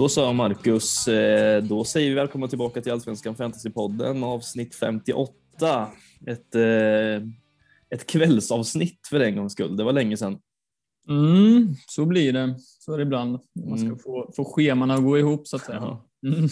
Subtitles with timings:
[0.00, 5.88] Då sa Marcus, eh, då säger vi välkomna tillbaka till Allsvenskan Fantasypodden avsnitt 58.
[6.26, 7.28] Ett, eh,
[7.90, 9.76] ett kvällsavsnitt för en gångs skull.
[9.76, 10.38] Det var länge sedan.
[11.08, 12.54] Mm, så blir det.
[12.58, 13.38] Så är det ibland.
[13.68, 13.98] Man ska Mm.
[13.98, 15.98] få, få scheman att gå ihop så att säga.
[16.26, 16.48] Mm.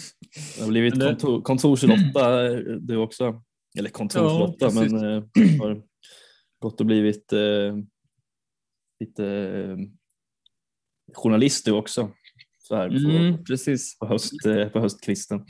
[0.57, 3.41] Det har blivit kontor, kontorslotta eh, du också.
[3.77, 4.93] Eller kontorslotta, Ja, men
[5.59, 5.81] har
[6.59, 7.77] gått och blivit eh,
[8.99, 9.77] lite eh,
[11.15, 12.09] journalist du också.
[12.69, 13.99] Så här på, Mm, precis.
[13.99, 15.45] på, höst, eh, på höstkvisten.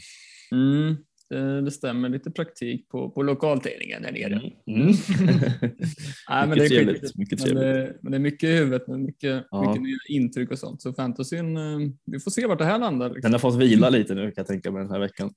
[0.52, 0.96] Mm,
[1.30, 2.10] det, det stämmer.
[2.10, 4.34] Lite praktik på, på lokaltidningen där nere.
[4.68, 4.82] Mm.
[4.82, 4.94] Mm.
[6.30, 7.16] Nej, men mycket det är trevligt.
[7.16, 7.64] Mycket Men trevligt.
[7.64, 9.68] det, men det är mycket i huvudet, men mycket, Ja.
[9.70, 10.82] mycket nya intryck och sånt.
[10.82, 13.08] Så fantasyn, eh, vi får se vart det här landar.
[13.10, 13.22] Liksom.
[13.22, 15.32] Den har fått vila lite nu kan jag tänka mig den här veckan.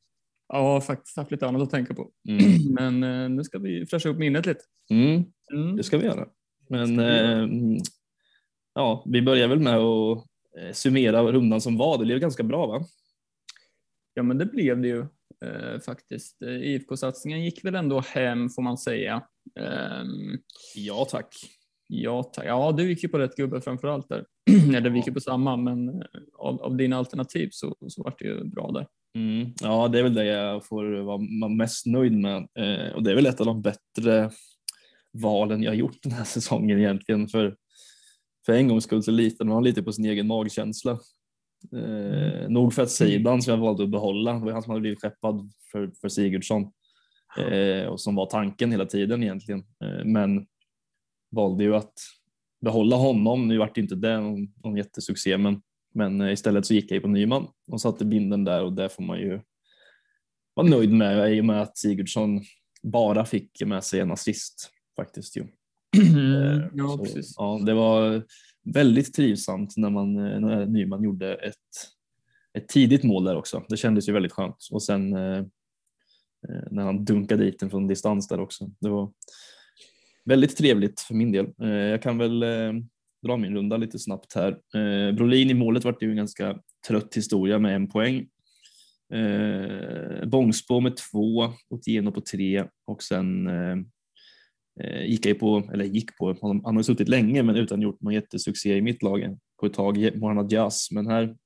[0.48, 2.10] Ja, faktiskt haft lite annat att tänka på.
[2.28, 2.74] Mm.
[3.00, 4.60] Men eh, nu ska vi fräscha upp minnet lite.
[4.90, 5.24] Mm.
[5.54, 5.76] Mm.
[5.76, 6.26] Det ska vi göra.
[6.70, 7.42] Men vi göra.
[7.42, 7.48] eh,
[8.74, 10.24] ja, vi börjar väl med att eh,
[10.72, 11.98] summera rundan som var.
[11.98, 12.80] Det blev ganska bra va?
[14.14, 15.00] Ja, men det blev det ju
[15.44, 16.42] eh, faktiskt.
[16.42, 19.22] Eh, IFK-satsningen gick väl ändå hem får man säga.
[19.60, 20.38] Ehm,
[20.76, 21.34] Ja tack.
[21.88, 24.24] ja, ta- ja, du gick ju på rätt gubbe framför allt där.
[24.76, 26.04] Eller vi gick ju på samma, men eh,
[26.38, 28.86] av, av dina alternativ så, så vart det ju bra där.
[29.18, 29.52] Mm.
[29.62, 32.36] Ja, det är väl det jag får vara vara mest nöjd med.
[32.36, 34.30] Eh, och det är väl ett av de bättre
[35.12, 37.28] valen jag gjort den här säsongen egentligen.
[37.28, 37.56] För,
[38.46, 40.98] för en gångs skull så litar man lite på sin egen magkänsla.
[41.72, 44.80] Eh, nog för att Seidan som jag valde att behålla, det var han som hade
[44.80, 46.72] blivit skeppad för, för Sigurdsson.
[47.38, 49.64] Eh, och som var tanken hela tiden egentligen.
[49.84, 50.46] Eh, men
[51.30, 51.94] valde ju att
[52.60, 53.48] behålla honom.
[53.48, 55.62] Nu vart inte det någon, någon jättesuccé, men,
[55.94, 59.02] men eh, istället så gick jag på Nyman och satte binden där och det får
[59.02, 59.40] man ju
[60.54, 62.40] vara nöjd med i och med att Sigurdsson
[62.82, 65.36] bara fick med sig en assist faktiskt.
[65.36, 65.44] Ju.
[65.96, 67.34] Eh, ja, så, precis.
[67.36, 68.22] Ja, det var
[68.64, 71.56] väldigt trivsamt när, man, eh, när Nyman gjorde ett,
[72.58, 73.64] ett tidigt mål där också.
[73.68, 75.38] Det kändes ju väldigt skönt och sen eh,
[76.48, 78.70] eh, när han dunkade dit den från distans där också.
[78.80, 79.12] Det var
[80.24, 81.46] väldigt trevligt för min del.
[81.62, 82.72] Eh, jag kan väl eh,
[83.26, 84.58] dra min runda lite snabbt här.
[85.12, 88.26] Brolin i målet var det ju en ganska trött historia med en poäng.
[89.14, 93.48] Eh, Bångsbo med två, Otieno på tre och sen
[94.80, 97.82] Eh, gick jag på, eller gick på, han han har ju suttit länge men utan
[97.82, 100.88] gjort någon jättesuccé i mitt lag på ett tag, Mohamed Diaz.
[100.90, 101.36] Men här,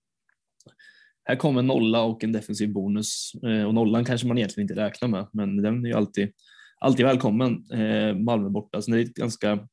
[1.25, 4.83] här kom en nolla och en defensiv bonus eh, och nollan kanske man egentligen inte
[4.83, 6.33] räknar med, men den är ju alltid,
[6.81, 7.71] alltid välkommen.
[7.73, 9.69] Eh, Malmö borta, så det är ett ganska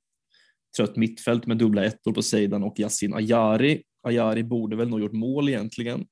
[0.77, 3.83] trött mittfält med dubbla ettor på sidan och Yassin Ayari.
[4.07, 6.05] Ayari borde väl nog gjort mål egentligen.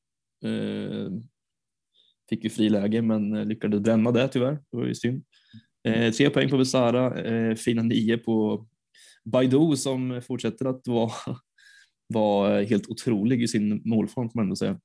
[0.46, 1.12] Eh,
[2.30, 4.60] fick ju friläge men eh, lyckades bränna det tyvärr.
[4.72, 5.24] Det var ju synd.
[5.84, 8.68] Eh, tre poäng på Besara, eh, fina nio på
[9.26, 11.12] Baidu som fortsätter att vara,
[12.14, 14.80] vara helt otrolig i sin målform får man ändå säga.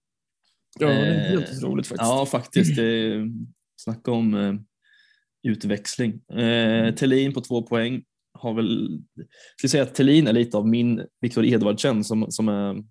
[0.78, 2.10] Ja, det är helt Eh, otroligt faktiskt.
[2.10, 2.78] Ja, faktiskt.
[2.78, 3.24] Eh,
[3.76, 4.54] snacka om eh,
[5.52, 6.20] utväxling.
[6.28, 9.00] Eh, Thelin på två poäng har väl,
[9.56, 12.84] skulle säga att Thelin är lite av min Viktor Edvardsen som, som, är,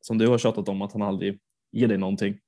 [0.00, 1.38] som du har tjatat om att han aldrig
[1.72, 2.38] ger dig någonting.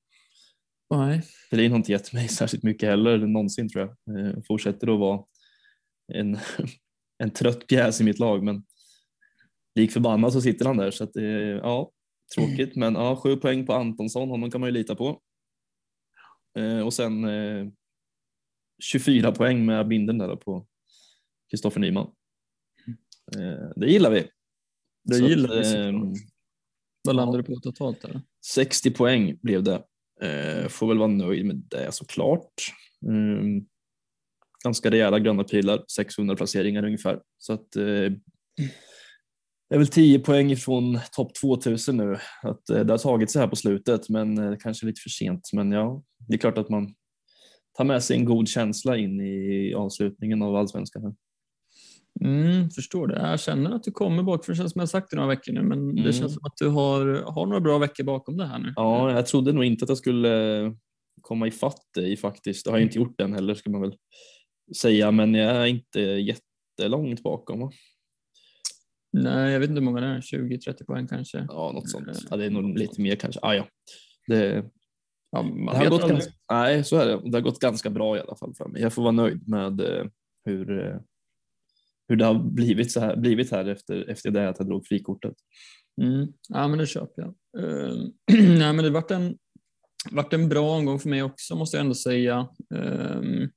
[0.91, 1.23] Nej.
[1.51, 4.19] Thelin har inte gett mig särskilt mycket heller någonsin tror jag.
[4.19, 5.25] Eh, fortsätter att vara
[6.13, 6.39] en,
[7.19, 8.65] en trött pjäs i mitt lag men
[9.75, 11.93] lik förbannat så sitter han där så att eh, ja,
[12.35, 15.21] tråkigt men ja, sju poäng på Antonsson, honom kan man ju lita på.
[16.59, 17.67] Eh, och sen eh,
[18.83, 20.67] 24 poäng med binden där på
[21.51, 22.11] Kristoffer Nyman.
[23.37, 24.29] Eh, det gillar vi.
[25.05, 26.19] Det Så gillar vi eh, såklart.
[27.05, 28.05] Vad landar du på totalt?
[28.05, 28.21] Eller?
[28.47, 29.85] 60 poäng blev det.
[30.23, 32.55] Eh, får väl vara nöjd med det såklart.
[33.07, 33.67] Mm,
[34.65, 37.21] ganska rejäla gröna pilar, 600 placeringar ungefär.
[37.39, 38.13] Så att, eh,
[39.69, 42.17] det är väl 10 poäng ifrån topp 2000 nu.
[42.43, 45.51] Att, eh, det har tagit sig här på slutet, men eh, kanske lite för sent.
[45.53, 46.95] Men ja, det är klart att man
[47.77, 51.17] tar med sig en god känsla in i avslutningen av allsvenskan.
[52.21, 53.19] Mm, förstår det.
[53.21, 54.53] Jag känner att du kommer bakifrån.
[54.53, 56.05] Det känns som jag har sagt det några veckor nu, men Mm.
[56.05, 58.73] det känns som att du har, har några bra veckor bakom det här nu.
[58.77, 60.75] Ja, jag trodde nog inte att jag skulle
[61.21, 62.65] komma ifatt dig faktiskt.
[62.65, 63.95] Det har jag inte gjort än heller ska man väl
[64.77, 67.61] säga, men jag är inte jättelångt bakom.
[67.61, 67.71] va?
[69.13, 70.21] Nej, jag vet inte hur många det är.
[70.21, 71.47] 20-30 poäng kanske.
[71.49, 72.07] Ja, något sånt.
[72.31, 73.41] Ja, det är nog lite mer kanske.
[73.43, 73.67] Ah, ja.
[74.27, 74.65] det,
[75.31, 77.31] Ja, man det har gått ganska, nej, så är det.
[77.31, 78.83] Det har gått ganska bra i alla fall för mig.
[78.83, 80.05] Jag får vara nöjd med eh,
[80.45, 80.97] hur, eh,
[82.09, 85.35] hur det har blivit, så här, blivit här efter, efter det att jag drog frikortet.
[86.03, 86.33] Mm.
[86.49, 87.35] Ja, men det köper jag.
[87.65, 89.39] Uh, nej, men det vart en,
[90.11, 92.49] vart en bra omgång för mig också, måste jag ändå säga.
[92.75, 93.51] Um,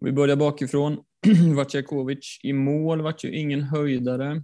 [0.00, 0.98] Vi börjar bakifrån.
[1.56, 4.42] Vatjakovic i mål, vart ju ingen höjdare.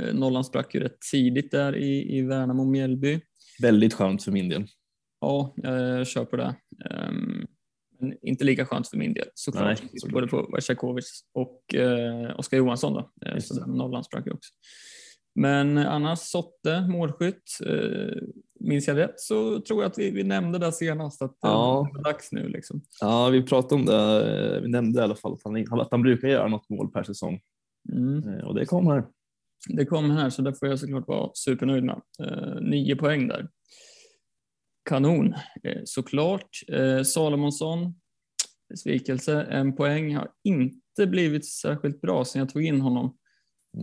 [0.00, 3.20] Eh, Nollan sprack ju rätt tidigt där i, i Värnamo Mjällby.
[3.62, 4.66] Väldigt skönt för min del.
[5.20, 5.54] Ja,
[6.14, 6.54] jag på det.
[7.08, 7.46] Um,
[8.02, 9.82] men inte lika skönt för min del såklart.
[9.82, 10.12] Nej.
[10.12, 13.10] Både på Vatjakovic och eh, Oskar Johansson då.
[13.26, 14.50] Eh, Just så den nollan sprack ju också.
[15.34, 17.58] Men annars Sotte, målskytt.
[17.66, 18.22] Eh,
[18.60, 21.90] minns jag rätt så tror jag att vi, vi nämnde det senast att eh, Ja.
[21.94, 22.82] det är dags nu liksom.
[23.00, 24.60] Ja, vi pratade om det.
[24.62, 27.40] Vi nämnde i alla fall att han, att han brukar göra något mål per säsong
[27.92, 28.28] Mm.
[28.28, 29.04] Eh, och det kom här.
[29.68, 32.00] Det kom här så det får jag såklart vara supernöjd med.
[32.22, 33.48] Eh, nio poäng där.
[34.84, 36.48] Kanon, eh, såklart.
[36.68, 37.94] Eh, Salomonsson,
[38.68, 40.14] besvikelse, en poäng.
[40.16, 43.16] Har inte blivit särskilt bra sen jag tog in honom.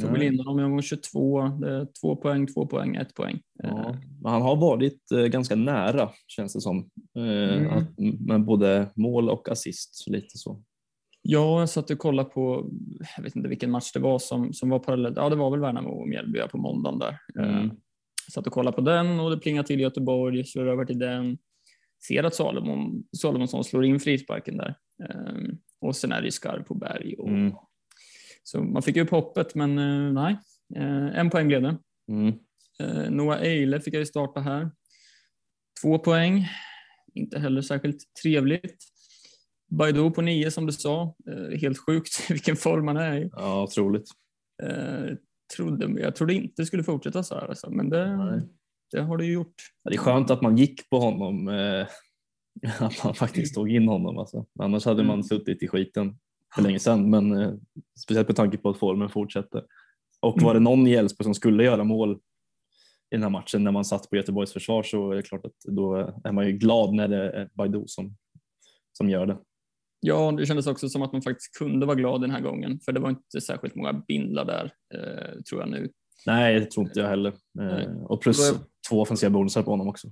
[0.01, 1.41] Tog väl in honom i omgång 22.
[1.47, 3.35] Det är två poäng, två poäng, ett poäng.
[3.63, 6.89] Eh, Ja, men han har varit eh, ganska nära känns det som.
[7.17, 8.15] Eh, Mm.
[8.27, 10.63] med både mål och assist lite så.
[11.21, 12.69] Ja, jag satt och kollade på,
[13.17, 15.17] jag vet inte vilken match det var som, som var parallellt.
[15.17, 17.17] Ja, det var väl Värnamo och Mjällby på måndagen där.
[17.39, 17.71] Mm.
[18.33, 21.37] Satt och kollade på den och det plingar till i Göteborg, slår över till den.
[22.07, 24.75] Ser att Salomon, Salomonsson slår in frisparken där.
[25.03, 25.33] Eh,
[25.81, 27.15] och sen är det skarv på berg.
[27.17, 27.53] Och, Mm.
[28.43, 30.39] Så man fick upp hoppet, men eh, nej.
[30.75, 31.77] Eh, en poäng blev det.
[32.07, 32.33] Mm.
[32.79, 34.71] Eh, Noah Eile fick jag ju starta här.
[35.81, 36.47] Två poäng.
[37.13, 38.77] Inte heller särskilt trevligt.
[39.71, 41.15] Baidoo på nio som du sa.
[41.61, 43.29] Helt sjukt vilken form han är i.
[43.31, 44.09] Ja, otroligt.
[45.55, 48.41] Trodde, jag trodde inte det skulle fortsätta så här, alltså, men det,
[48.91, 49.53] det har det ju gjort.
[49.83, 51.47] Ja, Det är skönt att man gick på honom.
[51.47, 51.87] Eh,
[52.79, 54.17] att man faktiskt tog in honom.
[54.17, 54.45] Alltså.
[54.59, 55.23] Annars hade man Mm.
[55.23, 56.17] suttit i skiten
[56.55, 57.09] för länge sedan.
[57.09, 57.53] Men eh,
[57.99, 59.63] speciellt med tanke på att formen fortsätter.
[60.21, 60.63] Och var det Mm.
[60.63, 62.11] någon i Elfsborg som skulle göra mål
[63.11, 65.55] i den här matchen när man satt på Göteborgs försvar så är det klart att
[65.67, 68.15] då är man ju glad när det är Baidoo som,
[68.93, 69.37] som gör det.
[69.99, 72.91] Ja, det kändes också som att man faktiskt kunde vara glad den här gången, för
[72.91, 75.89] det var inte särskilt många bindlar där, eh, tror jag nu.
[76.25, 77.33] Nej, det tror inte jag heller.
[77.59, 78.57] Eh, och plus Då
[78.89, 80.07] två offensiva bonusar på honom också.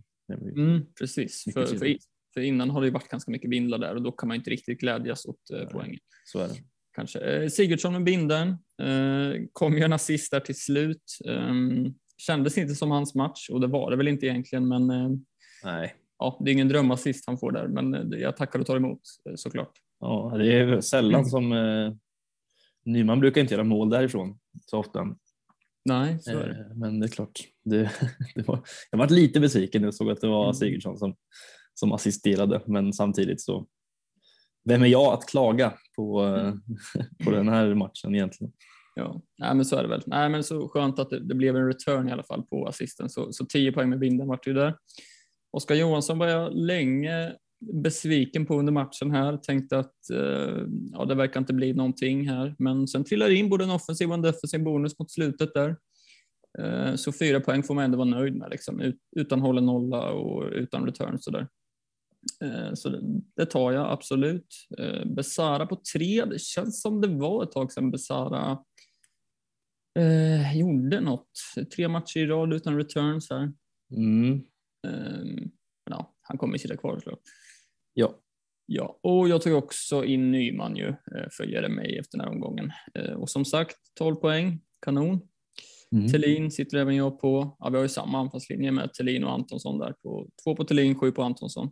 [0.55, 1.97] Mm, precis, för, för,
[2.33, 4.49] för innan har det ju varit ganska mycket bindlar där och då kan man inte
[4.49, 5.99] riktigt glädjas åt eh, poängen.
[6.25, 6.55] Så är det.
[6.95, 7.19] Kanske.
[7.19, 8.49] Eh, Sigurdsson med binden
[8.81, 11.17] eh, kom ju en assist där till slut.
[11.25, 11.53] Eh,
[12.17, 15.09] kändes inte som hans match och det var det väl inte egentligen, men eh,
[15.63, 15.95] Nej.
[16.19, 19.01] Ja, det är ingen drömassist han får där, men eh, jag tackar och tar emot
[19.29, 19.71] eh, såklart.
[19.99, 21.25] Ja, det är sällan Mm.
[21.29, 21.93] som eh,
[22.85, 25.15] Nyman brukar inte göra mål därifrån så ofta.
[25.85, 26.59] Nej, så är det.
[26.59, 27.39] Eh, men det är klart.
[27.65, 27.91] Det,
[28.35, 28.59] det var,
[28.91, 30.53] jag var lite besviken när jag såg att det var Mm.
[30.53, 31.15] Sigurdsson som,
[31.73, 33.67] som assisterade, men samtidigt så
[34.65, 36.59] vem är jag att klaga på, eh, Mm.
[37.25, 38.53] på den här matchen egentligen?
[38.95, 40.03] Ja, nej, men så är det väl.
[40.05, 43.09] Nej, men så skönt att det, det blev en return i alla fall på assisten,
[43.09, 44.75] så, så 10 poäng med binden vart det ju där.
[45.51, 49.37] Oskar Johansson var jag länge besviken på under matchen här.
[49.37, 53.49] Tänkte att eh, ja, det verkar inte bli någonting här, men sen trillade det in
[53.49, 55.75] både en offensiv och en defensiv bonus mot slutet där.
[56.59, 60.09] Eh, så fyra poäng får man ändå vara nöjd med, liksom, ut, utan hållen nolla
[60.11, 61.47] och utan return eh, så där.
[62.75, 62.89] Så
[63.35, 64.47] det, tar jag absolut.
[64.79, 66.25] Eh, Besara på tre.
[66.25, 68.59] Det känns som det var ett tag sedan Besara
[69.99, 71.29] eh, gjorde något.
[71.75, 73.53] Tre matcher i rad utan returns här.
[73.95, 74.41] Mm.
[74.91, 75.49] Men
[75.89, 77.19] ja, han kommer sitta kvar såklart.
[77.93, 78.19] Ja.
[78.69, 82.71] Ja, och jag tog också in Nyman ju eh, för Jeremejeff efter den här omgången.
[82.93, 85.19] Eh, Och som sagt, 12 poäng, kanon.
[85.91, 86.07] Mm.
[86.07, 87.57] Tellin sitter även jag på.
[87.59, 89.93] Ja, vi har ju samma anfallslinje med Tellin och Antonsson där.
[89.93, 91.71] På, två på Tellin, sju på Antonsson.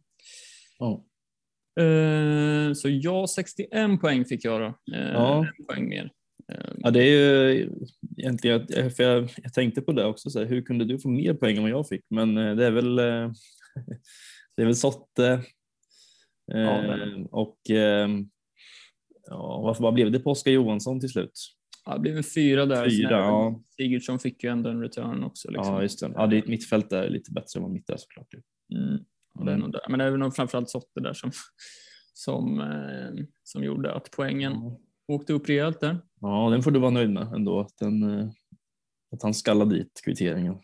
[0.79, 1.05] Ja.
[1.83, 4.79] Eh, så jag 61 poäng fick jag då.
[4.85, 5.47] Ja.
[5.57, 6.11] En poäng mer.
[6.53, 7.69] Eh, Ja, det är ju
[8.17, 11.33] egentligen, för jag, jag tänkte på det också, så här, hur kunde du få mer
[11.33, 12.05] poäng än vad jag fick?
[12.09, 13.05] Men eh, det är väl, eh,
[14.55, 15.27] det är väl Sotte
[16.53, 18.09] eh, Ja, är och eh,
[19.27, 21.31] ja, varför vad blev det på Oskar Johansson till slut?
[21.85, 22.89] ja, det blev en fyra där.
[22.89, 23.61] Fyra, ja.
[23.75, 25.51] Sigurdsson fick ju ändå en return också.
[25.51, 25.73] Liksom.
[25.73, 26.11] Ja, just det.
[26.15, 28.27] Ja, det, mitt fält är lite bättre än vad mitt är såklart.
[28.73, 28.99] Mm.
[29.33, 29.59] Ja, det är Mm.
[29.59, 29.81] nog där.
[29.89, 31.31] Men det är nog framförallt Sotte där som,
[32.13, 34.53] som, eh, som gjorde att poängen.
[35.07, 35.97] Åkte upp rejält där.
[36.21, 38.27] ja, den får du vara nöjd med ändå, att, den, eh,
[39.11, 40.55] att han skallade dit kvitteringen.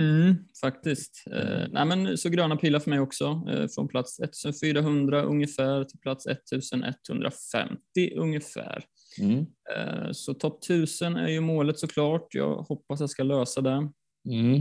[0.00, 1.24] Mm, faktiskt.
[1.30, 3.42] Eh, nej, men så gröna pilar för mig också.
[3.48, 7.78] Eh, från plats 1400 ungefär till plats 1150
[8.16, 8.84] ungefär.
[9.20, 9.46] Mm.
[9.76, 12.34] Eh, så topp 1000 är ju målet såklart.
[12.34, 13.88] Jag hoppas jag ska lösa det.
[14.30, 14.54] Mm.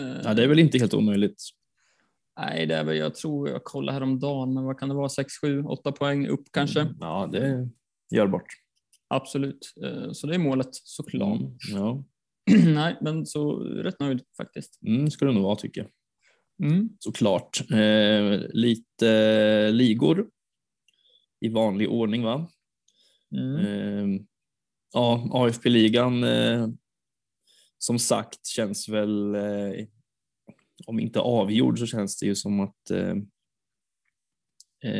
[0.00, 1.42] Eh, Ja, det är väl inte helt omöjligt.
[2.40, 5.08] Nej, det är väl, jag tror jag kollade häromdagen, men vad kan det vara?
[5.08, 6.80] 6, 7, 8 poäng upp kanske?
[6.80, 6.94] Mm.
[7.00, 7.68] Ja, det är
[8.14, 8.46] görbart.
[9.14, 9.74] Absolut.
[9.84, 11.40] Eh, Så det är målet såklart.
[11.40, 11.56] Mm.
[11.70, 12.04] Ja,
[12.74, 14.82] Nej, men så rätt nöjd faktiskt.
[14.86, 15.90] mm, ska det nog vara tycker jag.
[16.70, 16.88] Mm.
[16.98, 17.70] såklart.
[17.70, 20.30] Eh, lite ligor
[21.40, 22.50] i vanlig ordning va?
[23.36, 23.56] Mm.
[23.56, 24.20] Eh,
[24.92, 26.68] ja, AFP-ligan eh,
[27.78, 29.86] som sagt känns väl, eh,
[30.86, 33.16] om inte avgjord så känns det ju som att eh,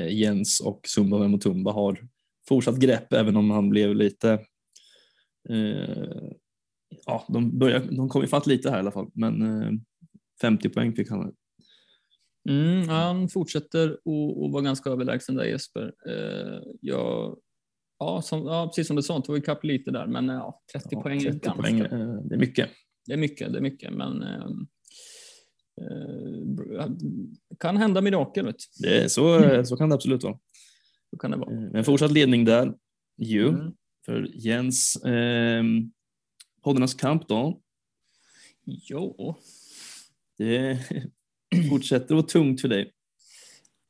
[0.09, 2.09] Jens och Sumba Mutumba har
[2.49, 4.33] fortsatt grepp även om han blev lite
[5.49, 6.33] eh,
[7.07, 9.71] ja, de, börjar, de kom ifatt lite här i alla fall, men eh,
[10.41, 11.35] 50 poäng fick han.
[12.49, 15.93] Mm, han fortsätter att vara ganska överlägsen där Jesper.
[16.09, 17.39] Eh, jag,
[17.99, 21.03] ja, som, ja, precis som du sa, tog ikapp lite där, men ja, 30 Ja,
[21.03, 21.63] poäng är 30 ganska.
[21.63, 22.71] poäng, eh, det är mycket.
[23.07, 24.47] Det är mycket, det är mycket, men eh,
[25.81, 26.87] eh,
[27.59, 28.47] kan hända mirakel.
[28.47, 28.57] Vet.
[28.83, 30.39] Det är, så, så kan det absolut vara.
[31.13, 31.53] Så kan det vara.
[31.55, 32.75] Eh, Men fortsatt ledning där,
[33.19, 33.73] ju, Mm.
[34.07, 34.97] för Jens.
[34.97, 35.65] Eh,
[36.63, 37.61] poddarnas kamp då,
[38.65, 39.37] Jo.
[40.39, 40.79] det
[41.71, 42.93] fortsätter vara tungt för dig.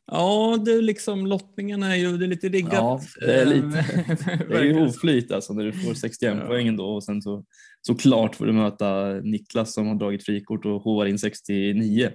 [0.07, 2.73] Ja, det är liksom lottningen är ju det är lite riggat.
[2.73, 6.47] Ja, det är lite- Eh, Det är ju oflyt alltså när du får 61 Ja.
[6.47, 7.45] poäng då och sen så
[7.83, 12.11] såklart får du möta Niklas som har dragit frikort och hovar in 69.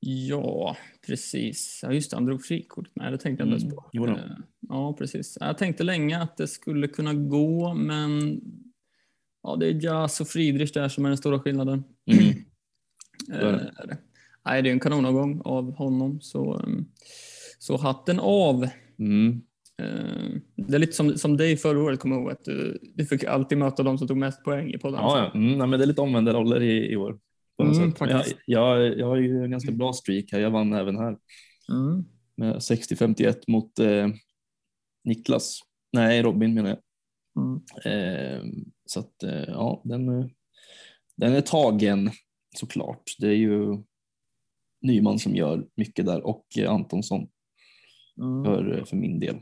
[0.00, 0.76] Ja,
[1.06, 1.80] precis.
[1.82, 2.88] Ja, just det, han drog frikort.
[2.94, 4.20] Nej, det tänkte jag inte ens Mm, på.
[4.20, 4.36] Eh,
[4.68, 5.38] Ja, precis.
[5.40, 8.40] Jag tänkte länge att det skulle kunna gå, men
[9.42, 11.84] ja, det är Jas och Friedrich där som är den stora skillnaden.
[12.12, 12.24] Mm.
[13.32, 13.72] Eh, det.
[13.76, 13.98] är det.
[14.46, 16.88] Nej, det är en kanonavgång av honom, så, um,
[17.58, 18.68] så hatten av.
[18.98, 19.40] Mm.
[19.82, 23.06] Eh, Det är lite som, som dig förra året, kommer jag ihåg, att du, du
[23.06, 25.00] fick alltid möta de som tog mest poäng i podden.
[25.00, 25.38] Ja, ja.
[25.40, 27.18] Mm, nej, men det är lite omvända roller i, i år.
[27.62, 30.40] Mm, jag, jag, jag har ju en ganska bra streak här.
[30.40, 31.16] Jag vann även här
[31.70, 32.04] Mm.
[32.36, 34.08] med 60-51 mot eh,
[35.04, 35.60] Niklas.
[35.92, 36.78] Nej, Robin menar jag.
[37.44, 37.60] Mm.
[37.84, 38.44] Eh,
[38.86, 40.26] så att eh, ja, den, eh,
[41.16, 42.10] den är tagen
[42.56, 43.02] såklart.
[43.18, 43.82] Det är ju
[44.82, 47.28] Nyman som gör mycket där och eh, Antonsson
[48.20, 48.44] Mm.
[48.44, 49.36] för, eh, för min del.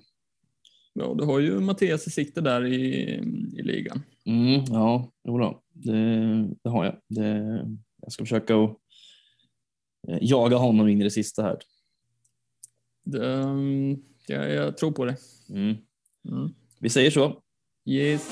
[0.92, 3.04] Ja, du har ju Mattias i sikte där i,
[3.58, 4.02] i ligan.
[4.26, 5.12] Mm, ja,
[5.72, 6.96] det, det har jag.
[7.08, 7.66] Det,
[8.08, 8.70] jag ska försöka att
[10.08, 11.58] eh, jaga honom in i det sista här.
[13.04, 15.16] Det, um, jag, jag tror på det.
[15.50, 15.76] Mm.
[16.28, 16.54] Mm.
[16.80, 17.42] Vi säger så.
[17.84, 18.28] Yes.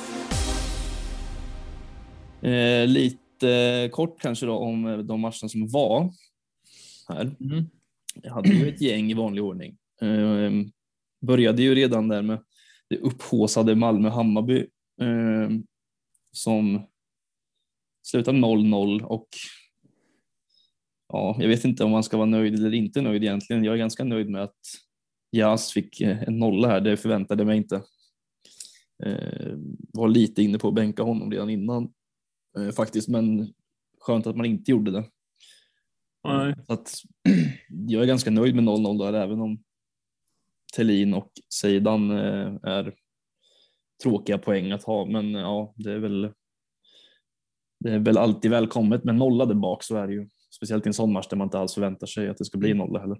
[2.42, 6.11] Eh, lite kort kanske då om eh, de matcherna som var
[7.09, 7.37] här.
[7.40, 7.64] Mm.
[8.23, 9.76] Jag hade ju ett gäng i vanlig ordning.
[10.02, 10.50] Eh,
[11.26, 12.38] började ju redan där med
[12.88, 14.59] det upphåsade Malmö-Hammarby
[15.00, 15.50] eh,
[16.33, 16.87] som
[18.02, 19.28] slutade 0-0 och
[21.09, 23.65] ja, jag vet inte om man ska vara nöjd eller inte nöjd egentligen.
[23.65, 24.57] Jag är ganska nöjd med att
[25.31, 26.81] Jas fick eh, en nolla här.
[26.81, 27.77] Det förväntade jag mig inte.
[29.05, 29.53] Eh,
[29.93, 31.93] var lite inne på att bänka honom redan innan
[32.59, 33.53] eh, faktiskt, men
[34.01, 35.05] skönt att man inte gjorde det.
[36.25, 36.55] Nej.
[36.67, 36.95] Så att
[37.89, 39.63] jag är ganska nöjd med 0-0 där, även om
[40.77, 42.95] Tellin och Seidan är
[44.03, 45.05] tråkiga poäng att ha.
[45.05, 46.33] Men ja, det är väl.
[47.81, 50.29] Det är väl alltid välkommet, men nolla där bak så är det ju.
[50.57, 52.75] Speciellt i en sån match där man inte alls förväntar sig att det ska bli
[52.75, 53.19] nolla heller.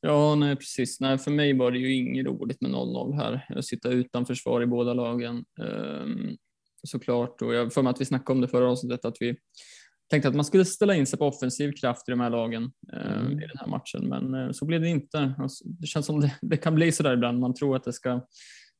[0.00, 1.00] Ja, nej precis.
[1.00, 3.60] Nej, för mig var det ju inget roligt med 0-0 här.
[3.62, 6.36] Sitter utan försvar i båda lagen um,
[6.82, 7.42] såklart.
[7.42, 9.36] Och jag för mig att vi snackade om det förra avsnittet att vi
[10.10, 12.70] tänkte att man skulle ställa in sig på offensiv kraft i de här lagen um,
[12.92, 13.32] Mm.
[13.32, 15.34] i den här matchen, men uh, så blev det inte.
[15.38, 17.40] Alltså, det känns som det, det kan bli så där ibland.
[17.40, 18.20] Man tror att det ska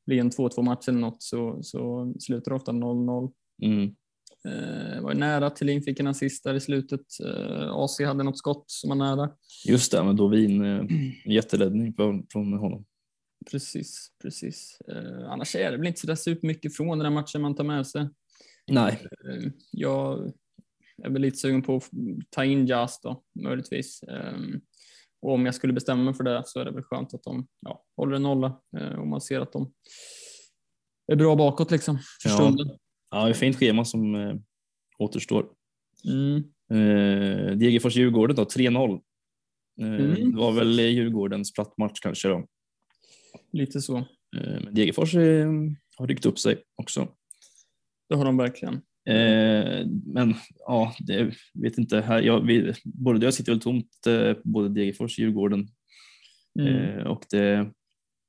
[0.07, 3.33] bli en 2-2 match eller något så, så slutar det ofta 0-0.
[3.62, 3.95] Mm.
[4.49, 7.00] Uh, var nära, Thelin fick en assist där i slutet.
[7.25, 9.30] Uh, AC hade något skott som var nära.
[9.68, 10.85] Just det, men Dovin, eh,
[11.32, 12.85] jätteräddning från, från honom.
[13.50, 14.78] Precis, precis.
[14.88, 17.64] Eh, annars är det väl inte så där supermycket från den här matchen man tar
[17.64, 18.09] med sig.
[18.70, 20.32] Nej, Eh, jag
[21.02, 21.90] är väl lite sugen på att
[22.30, 24.02] ta in Jas då, möjligtvis.
[24.02, 24.38] Eh,
[25.23, 27.47] och om jag skulle bestämma mig för det så är det väl skönt att de
[27.61, 29.73] ja, håller en nolla eh, och man ser att de
[31.12, 32.35] är bra bakåt liksom för Ja.
[32.37, 32.78] stunden.
[33.11, 34.35] Ja, det är fint schema som eh,
[34.99, 35.47] återstår.
[36.05, 36.37] Mm.
[36.71, 38.93] Eh, Degerfors-Djurgården då, 3-0.
[38.93, 39.00] Eh,
[39.81, 40.33] Mm.
[40.33, 42.47] Det var väl Djurgårdens platt match kanske då.
[43.52, 43.97] Lite så.
[43.97, 45.50] Eh, men Degerfors eh,
[45.97, 47.09] har ryckt upp sig också.
[48.09, 48.75] Det har de verkligen.
[49.09, 50.35] Eh, men
[50.67, 52.00] ja, det vet inte.
[52.00, 55.69] Här, jag, vi, både jag sitter väl tomt eh, både Degerfors och Djurgården
[56.61, 57.07] Mm.
[57.07, 57.73] och det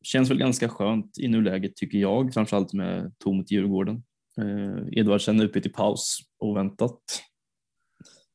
[0.03, 4.03] känns väl ganska skönt i nuläget tycker jag, framförallt med tomt Djurgården.
[4.37, 7.01] Eh, Edvardsen uppe till paus oväntat.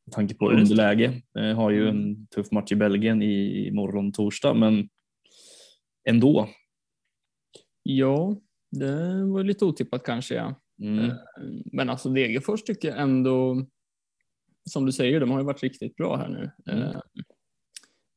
[0.07, 1.23] Med tanke på underläge.
[1.39, 4.89] Eh, har ju en tuff match i Belgien i morgon torsdag, men
[6.09, 6.49] ändå.
[7.83, 8.37] Ja,
[8.71, 10.35] det var lite otippat kanske.
[10.35, 10.55] Ja.
[10.83, 11.11] Mm.
[11.73, 13.67] Men alltså Degerfors tycker jag ändå,
[14.71, 16.51] som du säger, de har ju varit riktigt bra här nu.
[16.73, 16.83] Mm.
[16.83, 17.01] Eh,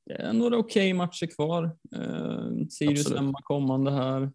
[0.05, 1.63] Det är några okej matcher kvar.
[1.95, 4.31] Eh, Sirius hemma kommande här.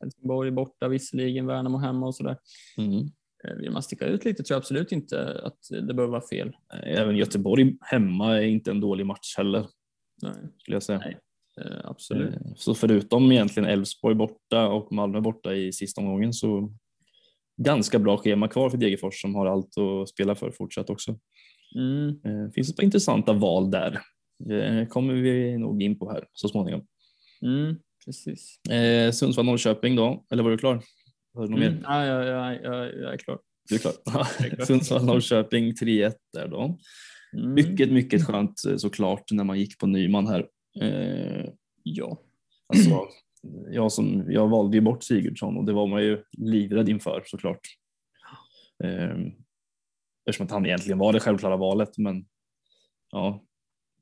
[0.00, 2.36] Helsingborg borta visserligen, Värnamo hemma och sådär.
[2.78, 2.98] Mm.
[3.44, 6.56] Eh, Vill man sticka ut lite tror jag absolut inte att det behöver vara fel.
[6.84, 9.66] Även Göteborg hemma är inte en dålig match heller
[10.22, 10.98] Nej, skulle jag säga.
[10.98, 11.16] Nej.
[11.60, 12.34] eh, absolut.
[12.34, 16.72] Eh, Så förutom egentligen Elfsborg borta och Malmö borta i sista omgången så
[17.62, 21.18] ganska bra schema kvar för Degerfors som har allt att spela för fortsatt också.
[21.74, 22.08] Mm.
[22.08, 24.00] Eh, finns ett par intressanta val där.
[24.38, 26.86] Det kommer vi nog in på här så småningom.
[27.42, 27.76] Mm.
[28.06, 28.60] Precis.
[28.70, 30.82] Eh, Sundsvall-Norrköping då, eller var du klar?
[31.34, 31.74] Har du något Mm.
[31.74, 31.82] mer?
[31.84, 33.38] Ja, ja, ja, ja, jag är klar.
[33.68, 33.92] Du är klar?
[34.38, 34.64] Jag är klar.
[34.66, 36.78] Sundsvall-Norrköping 3-1 där då.
[37.36, 37.54] Mm.
[37.54, 40.46] Mycket, mycket skönt eh, såklart när man gick på Nyman här.
[40.80, 41.44] Eh,
[41.82, 42.20] Ja.
[42.68, 43.04] alltså,
[43.70, 47.60] jag, som, jag valde ju bort Sigurdsson och det var man ju livrädd inför såklart.
[48.84, 49.16] Eh,
[50.28, 52.26] eftersom att han egentligen var det självklara valet men
[53.10, 53.44] ja,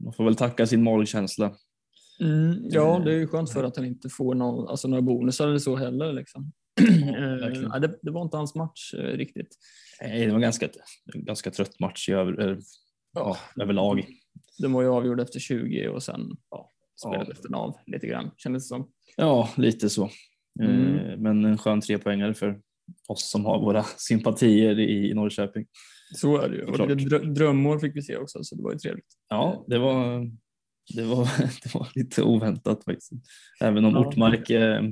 [0.01, 1.55] man får väl tacka sin magkänsla.
[2.21, 5.03] Mm, ja, Eh, det är ju skönt för att han inte får någon, alltså några
[5.03, 6.13] bonusar eller så heller.
[6.13, 6.53] Liksom.
[6.81, 9.49] Eh, nej, det, det var inte hans match eh, riktigt.
[10.03, 10.69] Nej, det var en ganska,
[11.15, 12.59] ganska trött match i över,
[13.15, 14.07] ja, överlag.
[14.59, 16.69] Den var ju avgjord efter 20 och sen ja,
[17.07, 17.43] spelades Ja.
[17.43, 18.89] den av lite grann kändes det som.
[19.17, 20.11] Ja, lite så.
[20.61, 21.23] Mm.
[21.23, 22.61] Men en skön trepoängare för
[23.09, 25.67] oss som har våra sympatier i Norrköping.
[26.15, 26.65] Så är det ju.
[26.65, 26.89] Och Klart.
[26.91, 29.07] lite drö- drömmor fick vi se också så det var ju trevligt.
[29.29, 30.31] Ja, det var,
[30.95, 31.25] det var,
[31.63, 33.13] det var lite oväntat faktiskt.
[33.61, 34.07] Även om Ja.
[34.07, 34.83] Ortmark eh,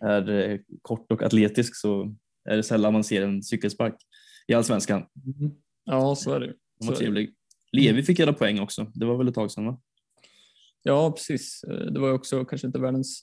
[0.00, 2.14] är eh, kort och atletisk så
[2.50, 3.94] är det sällan man ser en cykelspark
[4.48, 5.02] i allsvenskan.
[5.84, 6.46] Ja, så är det.
[6.80, 7.34] Den var trevlig.
[7.72, 8.90] Levi fick göra poäng också.
[8.94, 9.80] Det var väl ett tag sedan va?
[10.82, 11.64] Ja, precis.
[11.64, 13.22] Eh, Det var ju också kanske inte världens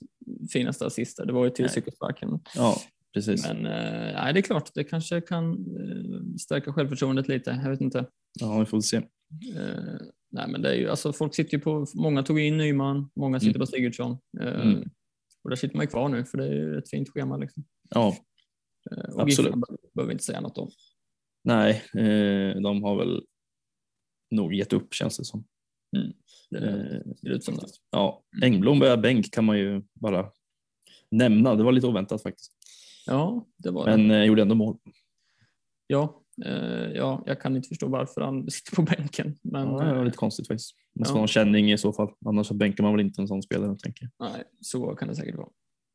[0.52, 1.16] finaste assist.
[1.26, 2.28] Det var ju till cykelsparken.
[2.54, 2.76] Ja,
[3.14, 3.46] precis.
[3.46, 5.64] Men nej, det är klart, det kanske kan
[6.40, 7.60] stärka självförtroendet lite.
[7.64, 8.06] Jag vet inte.
[8.40, 9.02] Ja, vi får se.
[10.32, 11.86] Nej, men det är ju alltså folk sitter ju på.
[11.94, 13.60] Många tog in Nyman, många sitter Mm.
[13.60, 14.88] på Sigurdsson eh, Mm.
[15.44, 17.64] och där sitter man ju kvar nu för det är ju ett fint schema liksom.
[17.90, 18.16] Ja,
[18.90, 19.30] Eh, och Absolut.
[19.54, 20.70] Giffarna be- behöver vi inte säga något om.
[21.44, 23.22] nej, eh, de har väl
[24.30, 25.44] nog gett upp känns det som.
[26.50, 27.66] Det Eh, ser ut som det.
[27.90, 30.30] Ja, Engblom börjar bänk kan man ju bara
[31.10, 31.54] nämna.
[31.54, 32.52] Det var lite oväntat faktiskt.
[33.06, 33.96] Ja, det var det.
[33.96, 34.78] Men eh, gjorde ändå mål.
[35.86, 36.21] Ja,
[36.94, 39.36] ja, jag kan inte förstå varför han sitter på bänken.
[39.42, 40.74] Men Ja, det var eh, lite konstigt faktiskt.
[40.98, 41.14] Måste Ja.
[41.14, 42.08] vara någon känning i så fall.
[42.26, 45.36] Annars så bänkar man väl inte en sån spelare tänker nej, så kan det säkert
[45.36, 45.48] vara.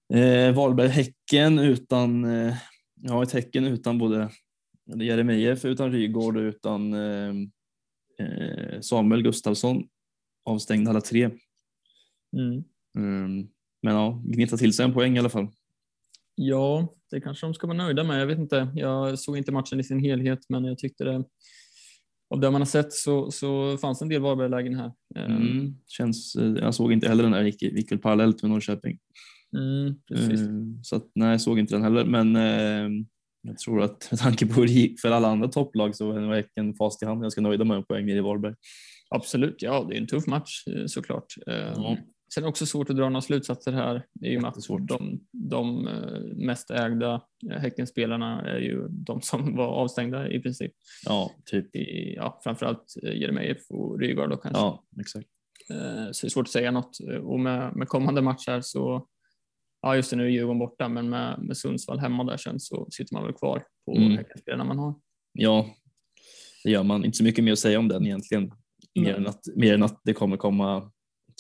[0.07, 0.47] jag.
[0.47, 2.55] Eh, Varberg-Häcken utan, eh,
[3.01, 4.29] ja ett Häcken utan både
[4.95, 7.33] Jeremejeff utan Rygård och utan eh,
[8.19, 9.83] eh, Samuel Gustafsson.
[10.45, 11.23] Avstängda alla tre.
[12.37, 12.63] Mm.
[12.97, 13.47] Mm.
[13.81, 15.47] Men ja, gneta till sig en poäng i alla fall.
[16.39, 18.21] Ja, det kanske de ska vara nöjda med.
[18.21, 18.67] Jag vet inte.
[18.75, 21.23] Jag såg inte matchen i sin helhet, men jag tyckte det.
[22.29, 24.91] Av det man har sett så, så fanns en del Varberg-lägen här.
[25.15, 25.75] Eh, Mm.
[25.87, 28.97] Känns, eh, jag såg inte heller den där, gick, gick väl parallellt med Norrköping.
[29.57, 30.41] Mm, precis.
[30.41, 30.47] Eh,
[30.83, 32.05] Så att, nej, jag såg inte den heller.
[32.05, 33.03] Men eh,
[33.41, 36.19] jag tror att med tanke på hur det gick för alla andra topplag så är
[36.19, 38.55] nog Häcken fast i hand ganska nöjda med en poäng nere i Varberg.
[39.09, 41.25] Absolut, ja, det är en tuff match eh, såklart.
[41.45, 41.97] Ja.
[42.33, 45.19] Sen är det också svårt att dra några slutsatser här i och med att de,
[45.31, 50.71] de eh, mest ägda eh, Häckenspelarna är ju de som var avstängda i princip.
[51.05, 51.75] Ja, typ.
[51.75, 54.61] I, ja, framförallt eh, Jeremejeff och Rygaard då kanske.
[54.61, 55.27] Ja, exakt.
[56.11, 56.97] Så det är svårt att säga något.
[57.21, 59.07] Och med, med kommande matcher så,
[59.81, 62.87] ja just det nu är Djurgården borta, men med, med Sundsvall hemma där sen så
[62.91, 64.17] sitter man väl kvar på Mm.
[64.17, 64.95] Häckenspelarna man har.
[65.33, 65.69] Ja,
[66.63, 67.05] det gör man.
[67.05, 68.51] Inte så mycket mer att säga om den egentligen.
[68.99, 70.91] Mer, än att, mer än att det kommer komma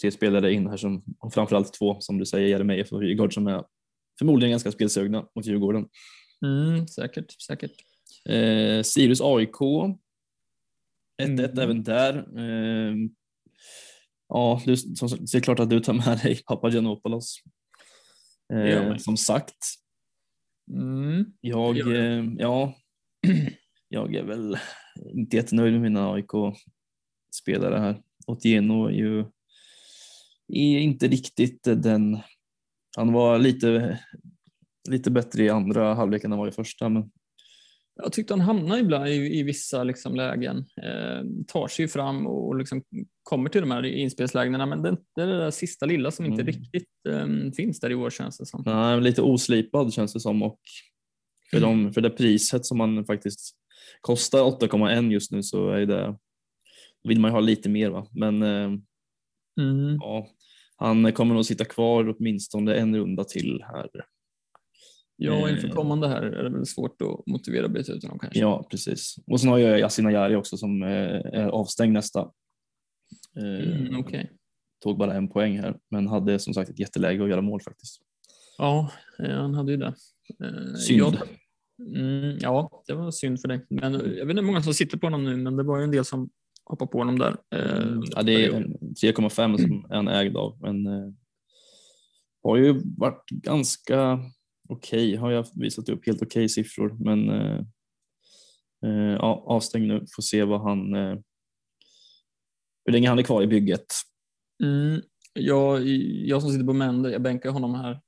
[0.01, 3.47] tre spelare in här som, och framförallt två som du säger, Jeremejeff och Rygaard som
[3.47, 3.63] är
[4.19, 5.87] förmodligen ganska spelsugna mot Djurgården.
[6.45, 7.71] Mm, säkert, säkert.
[8.29, 9.55] Eh, Sirius AIK.
[9.57, 9.93] 1-1
[11.21, 11.59] Mm.
[11.59, 12.13] även där.
[12.37, 12.95] Eh,
[14.29, 17.41] ja, du, som, det är klart att du tar med dig Papagiannopoulos.
[18.53, 19.57] Eh, som sagt,
[20.71, 21.25] Mm.
[21.41, 22.73] jag, eh, ja,
[23.89, 24.57] jag är väl
[25.13, 28.01] inte jättenöjd med mina AIK-spelare här.
[28.27, 29.25] Otieno är ju
[30.47, 32.17] är inte riktigt den,
[32.97, 33.99] han var lite,
[34.89, 37.11] lite bättre i andra halvlek än var i första, men
[38.03, 42.27] Jag tyckte han hamnar ibland i, i vissa liksom lägen, eh, tar sig ju fram
[42.27, 42.83] och liksom
[43.23, 46.41] kommer till de här inspelslägena, men det, det är det där sista lilla som inte
[46.41, 46.45] Mm.
[46.53, 48.63] riktigt eh, finns där i år känns det som.
[48.65, 50.59] Nej, lite oslipad känns det som och
[51.51, 53.55] för, de, för det priset som man faktiskt
[54.01, 56.17] kostar 8,1 just nu så är det,
[57.03, 58.07] vill man ju ha lite mer va.
[58.11, 58.71] Men eh,
[59.59, 59.97] Mm.
[60.01, 60.27] ja,
[60.77, 63.89] han kommer nog sitta kvar åtminstone en runda till här.
[65.15, 65.73] Ja, inför Eh.
[65.73, 68.39] kommande här är det väl svårt att motivera att byta ut honom kanske.
[68.39, 69.15] Ja, precis.
[69.27, 70.89] Och sen har jag Yasin Ayari också som eh,
[71.33, 72.19] är avstängd nästa.
[73.37, 74.31] Eh, Mm, Okej.
[74.83, 78.01] Tog bara en poäng här, men hade som sagt ett jätteläge att göra mål faktiskt.
[78.57, 79.93] Ja, han hade ju det.
[80.87, 80.99] Synd.
[80.99, 81.15] Jag,
[81.97, 83.65] mm, ja, det var synd för dig.
[83.69, 85.83] Men jag vet inte hur många som sitter på honom nu, men det var ju
[85.83, 86.29] en del som
[86.69, 87.37] hoppade på honom där.
[87.55, 90.57] eh, Mm, Ja, det är en 3,5 som han ägd av.
[90.61, 91.09] Men eh,
[92.43, 94.19] har ju varit ganska
[94.69, 95.15] okej.
[95.15, 96.97] Har jag visat upp helt okej siffror.
[96.99, 97.59] Men eh,
[98.85, 100.05] eh, avstängd nu.
[100.15, 100.93] Får se vad han,
[102.85, 103.85] hur länge han är kvar i bygget.
[104.63, 105.01] Mm,
[105.33, 105.87] jag,
[106.27, 108.01] jag som sitter på Mendes, jag bänkar honom här,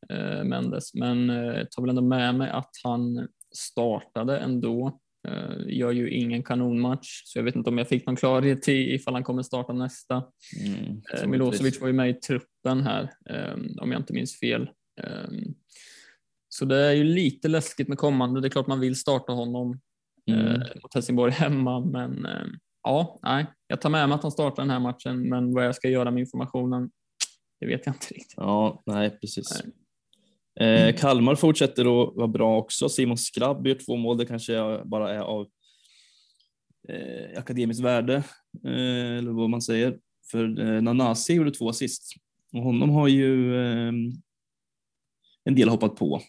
[0.44, 1.28] Mendes, men
[1.72, 5.00] tar väl ändå med mig att han startade ändå.
[5.28, 8.94] Eh, gör ju ingen kanonmatch, så jag vet inte om jag fick någon klarhet i
[8.94, 10.24] ifall han kommer starta nästa.
[10.66, 14.70] Mm, Eh, Milosevic var ju med i truppen här, eh, om jag inte minns fel.
[15.02, 15.30] Eh,
[16.50, 18.42] så det är ju lite läskigt med kommande.
[18.42, 19.80] Det är klart man vill starta honom
[20.32, 20.46] Mm.
[20.46, 22.46] eh, mot Helsingborg hemma, men eh,
[22.84, 25.76] ja, nej, jag tar med mig att han startar den här matchen, men vad jag
[25.76, 26.90] ska göra med informationen,
[27.60, 28.34] det vet jag inte riktigt.
[28.38, 29.64] Ja, nej precis.
[30.60, 32.90] Eh, Kalmar fortsätter att vara bra också.
[32.90, 34.18] Simon Skrabb gör två mål.
[34.18, 35.48] Det kanske bara är av
[36.90, 38.16] eh, akademiskt värde,
[38.66, 40.00] eh, eller vad man säger.
[40.32, 42.14] För eh, Nanasi gjorde två assist
[42.54, 43.94] och honom har ju eh,
[45.44, 46.22] en del hoppat på.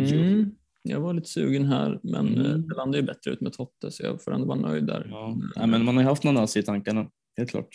[0.00, 0.50] Mm.
[0.82, 2.46] Jag var lite sugen här, men Mm.
[2.46, 5.06] eh, det landade ju bättre ut med Totte, så jag får ändå vara nöjd där.
[5.10, 7.68] Ja, nej, men man har ju haft Nanasi i tankarna, helt klart.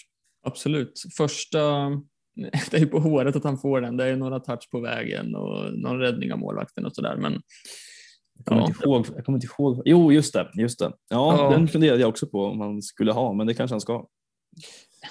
[0.43, 1.03] Absolut.
[1.17, 1.91] Första,
[2.71, 3.97] det är ju på håret att han får den.
[3.97, 7.17] Det är ju några touch på vägen och någon räddning av målvakten och sådär.
[7.17, 7.41] Men
[8.37, 8.67] Jag kommer, Ja.
[8.67, 9.81] inte ihåg, jag kommer inte ihåg.
[9.85, 10.51] Jo, just det.
[10.53, 10.91] Just det.
[11.09, 11.49] Ja, Ja.
[11.57, 14.07] den funderade jag också på om han skulle ha, men det kanske han ska.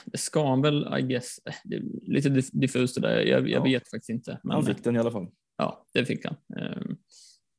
[0.04, 1.36] det ska han väl, I guess.
[1.44, 3.16] Är lite diff- diffust det där.
[3.20, 3.62] Jag, jag Ja.
[3.62, 4.40] vet faktiskt inte.
[4.42, 5.26] Men, Han fick den i alla fall.
[5.58, 6.36] Ja, det fick han.
[6.60, 6.96] Ehm,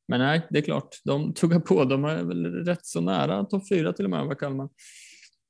[0.07, 0.89] Men nej, det är klart.
[1.03, 1.83] De tuggar på.
[1.83, 4.69] De är väl rätt så nära topp fyra till och med, vad Kalmar.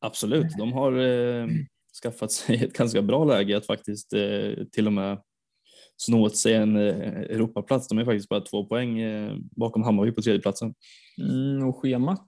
[0.01, 1.47] Absolut, de har eh,
[2.03, 5.21] skaffat sig ett ganska bra läge att faktiskt eh, till och med
[5.97, 7.87] snå åt sig en eh, Europaplats.
[7.87, 10.73] De är faktiskt bara två poäng eh, bakom Hammarby på tredjeplatsen.
[11.21, 12.27] Mm, och schemat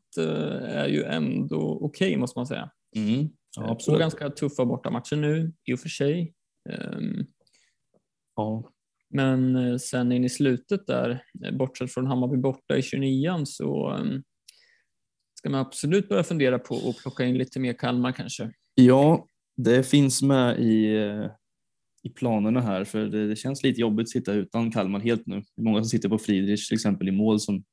[0.61, 2.69] är ju ändå okej, måste man säga.
[2.95, 3.29] Mm.
[3.55, 3.99] Ja, Två absolut.
[3.99, 6.33] ganska tuffa bortamatcher nu, i och för sig.
[6.69, 7.25] Ehm,
[8.35, 8.71] Ja.
[9.09, 14.23] Men sen in i slutet där, bortsett från Hammarby borta i 29 så ehm,
[15.33, 18.51] ska man absolut börja fundera på att plocka in lite mer Kalmar kanske.
[18.75, 19.27] ja,
[19.57, 21.25] det finns med i, eh,
[22.03, 25.35] i planerna här för det, det känns lite jobbigt att sitta utan Kalmar helt nu.
[25.55, 27.63] Det är många som sitter på Friedrich till exempel i mål som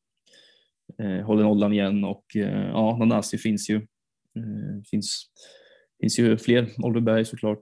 [0.99, 3.77] eh, håller nollan igen och eh, ja, Nanasi finns ju.
[4.37, 5.27] Eh, finns,
[6.01, 7.61] finns ju fler, Oliver Berg såklart.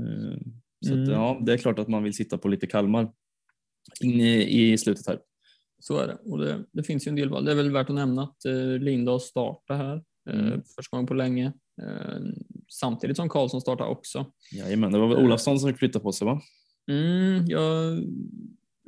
[0.00, 0.38] Eh,
[0.86, 1.02] så Mm.
[1.02, 3.12] att, ja, det är klart att man vill sitta på lite Kalmar
[4.00, 5.18] in i, i slutet här.
[5.78, 6.14] Så är det.
[6.24, 7.44] Och det, det finns ju en del val.
[7.44, 10.62] Det är väl värt att nämna att eh, Lindahl startar här eh, Mm.
[10.76, 11.52] första gången på länge.
[11.82, 12.20] Eh,
[12.80, 14.26] samtidigt som Karlsson startar också.
[14.52, 16.40] Jajamän, det var väl Olafsson som flyttade på sig va?
[16.90, 18.02] Mm, jag är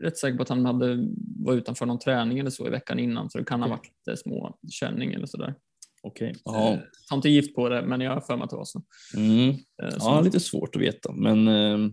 [0.02, 1.08] rätt säker på att han hade,
[1.44, 4.16] var utanför någon träning eller så i veckan innan så det kan ha varit lite
[4.16, 5.54] små känning eller sådär.
[6.02, 6.28] Okej.
[6.28, 6.78] Eh, Ja.
[7.08, 8.82] Tar inte gift på det men jag har för mig att det var så.
[9.16, 9.48] Mm.
[9.82, 11.92] Eh, så ja, lite svårt att veta men eh,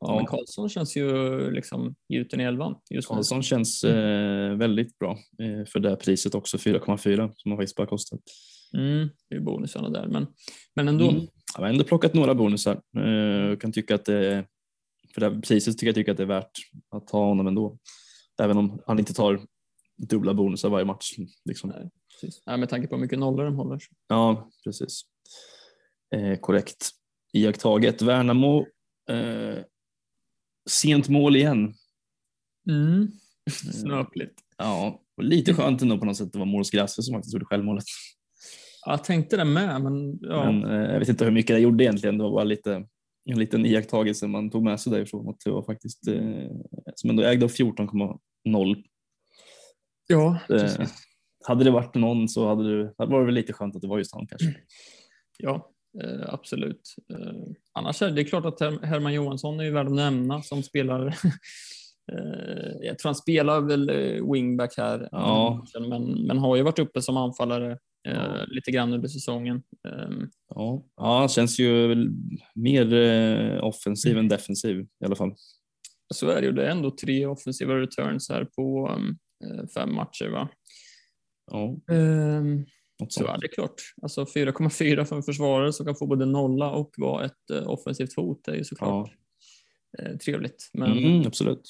[0.00, 3.14] Ja, men Karlsson känns ju liksom gjuten i elvan just nu.
[3.14, 5.10] Karlsson känns eh, väldigt bra
[5.42, 8.20] eh, för det här priset också, 4,4 som har faktiskt bara kostat.
[8.74, 10.26] Mm, det är bonusarna där, men,
[10.74, 11.10] men ändå.
[11.10, 11.26] Mm.
[11.54, 12.82] Jag har ändå plockat några bonusar.
[12.96, 14.46] Eh, jag kan tycka att det,
[15.14, 16.50] för det här priset tycker jag tycker att det är värt
[16.90, 17.78] att ta honom ändå.
[18.42, 19.40] Även om han inte tar
[19.96, 21.12] dubbla bonusar varje match.
[21.44, 21.70] Liksom.
[21.70, 22.42] Nej, precis.
[22.46, 23.80] Nej, med tanke på hur mycket nollor de håller.
[24.08, 25.02] Ja, precis.
[26.14, 26.90] Eh, korrekt
[27.32, 28.02] iakttaget.
[28.02, 28.66] Värnamo,
[29.10, 29.58] eh,
[30.70, 31.74] sent mål igen.
[32.70, 33.08] Mm.
[33.72, 34.40] Snöpligt.
[34.56, 37.84] Ja, och lite skönt ändå på något sätt det var Grasse som faktiskt gjorde självmålet.
[38.86, 40.52] Ja, Jag tänkte det med, men ja.
[40.52, 42.18] Men eh, jag vet inte hur mycket det gjorde egentligen.
[42.18, 42.84] Det var bara lite,
[43.30, 45.28] en liten iakttagelse man tog med sig därifrån.
[45.28, 46.50] Att det var faktiskt, eh,
[46.94, 48.76] som ändå ägde av 14,0.
[50.08, 50.94] ja Eh, precis.
[51.46, 53.98] hade det varit någon så hade det, hade varit väl lite skönt att det var
[53.98, 54.54] just han kanske.
[55.38, 55.70] ja
[56.02, 56.94] eh, absolut.
[57.12, 60.62] Eh, annars är det klart att Her- Herman Johansson är ju värd att nämna som
[60.62, 61.06] spelar.
[62.12, 65.66] eh, jag tror han spelar väl eh, wingback här, Ja.
[65.88, 68.44] men, men har ju varit uppe som anfallare eh, Ja.
[68.48, 69.62] lite grann under säsongen.
[69.88, 70.08] Eh,
[70.48, 71.94] Ja, ja känns ju
[72.54, 75.34] mer eh, offensiv än defensiv i alla fall.
[76.14, 76.52] Så är det ju.
[76.52, 80.28] Det är ändå tre offensiva returns här på um, eh, fem matcher.
[80.28, 80.48] Va?
[81.52, 81.66] Ja,
[83.00, 83.74] något så är det klart.
[84.02, 88.16] Alltså 4,4 för en försvarare som kan få både nolla och vara ett uh, offensivt
[88.16, 88.44] hot.
[88.44, 89.10] Det är ju såklart
[89.98, 90.70] eh, trevligt.
[90.72, 91.62] Men, Mm, absolut.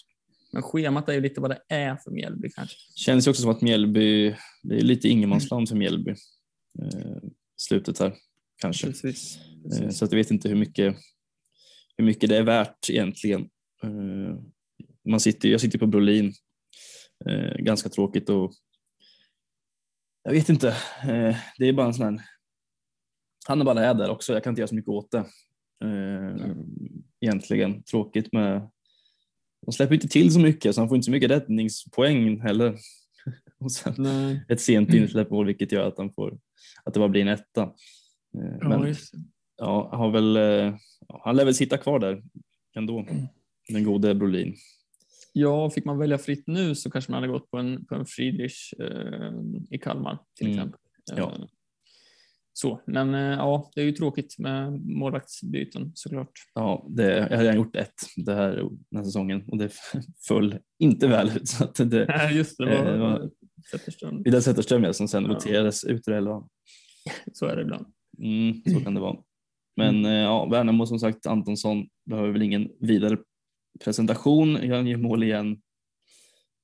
[0.57, 2.77] Men schemat är ju lite vad det är för Mjällby kanske.
[2.95, 6.11] Känns ju också som att Mjällby, det är lite ingenmansland för Mjällby.
[6.83, 7.23] Eh,
[7.57, 8.15] slutet här
[8.63, 8.87] kanske.
[8.87, 9.39] Precis.
[9.81, 10.97] Eh, Så att jag vet inte hur mycket,
[11.97, 13.41] hur mycket det är värt egentligen.
[13.83, 14.39] Eh,
[15.09, 16.33] man sitter, jag sitter på Brolin.
[17.27, 18.53] Eh, ganska tråkigt och
[20.23, 20.69] jag vet inte.
[21.03, 22.25] Eh, det är bara en sån här.
[23.49, 24.33] Hannibal är där också.
[24.33, 25.25] Jag kan inte göra så mycket åt det.
[25.85, 26.57] Eh,
[27.21, 28.71] egentligen tråkigt med.
[29.67, 32.77] De släpper inte till så mycket så han får inte så mycket räddningspoäng heller.
[33.59, 34.45] Och sen Nej.
[34.49, 36.39] ett sent insläppmål vilket gör att han får
[36.85, 37.63] att det bara blir en etta.
[37.63, 38.97] Eh, Ja, Men det.
[39.57, 40.75] ja, har väl, eh,
[41.09, 42.23] ja, han lär väl sitta kvar där
[42.77, 43.07] ändå.
[43.69, 44.55] Den gode Brolin.
[45.33, 48.07] Ja, fick man välja fritt nu så kanske man hade gått på en, på en
[48.07, 49.33] Friedrich eh,
[49.71, 50.59] i Kalmar till Mm.
[50.59, 50.81] exempel.
[51.17, 51.33] Ja.
[52.59, 56.31] Så, men eh, ja, det är ju tråkigt med målvaktsbyten såklart.
[56.55, 58.53] Ja, det, jag har gjort ett det här,
[58.91, 59.73] den här säsongen och det
[60.29, 61.49] föll inte väl ut.
[61.49, 63.31] Så att det, Nej, just det, var, Eh, var-
[63.71, 64.23] Zetterström.
[64.23, 65.29] Vidar Zetterström ja, som sen Ja.
[65.31, 66.49] roterades ut ur elvan.
[67.33, 67.87] Så är det ibland.
[68.23, 69.17] Mm, så kan det vara.
[69.77, 73.19] Men eh, ja, Värnamo som sagt, Antonsson behöver väl ingen vidare
[73.85, 74.57] presentation.
[74.71, 75.61] Han gör mål igen.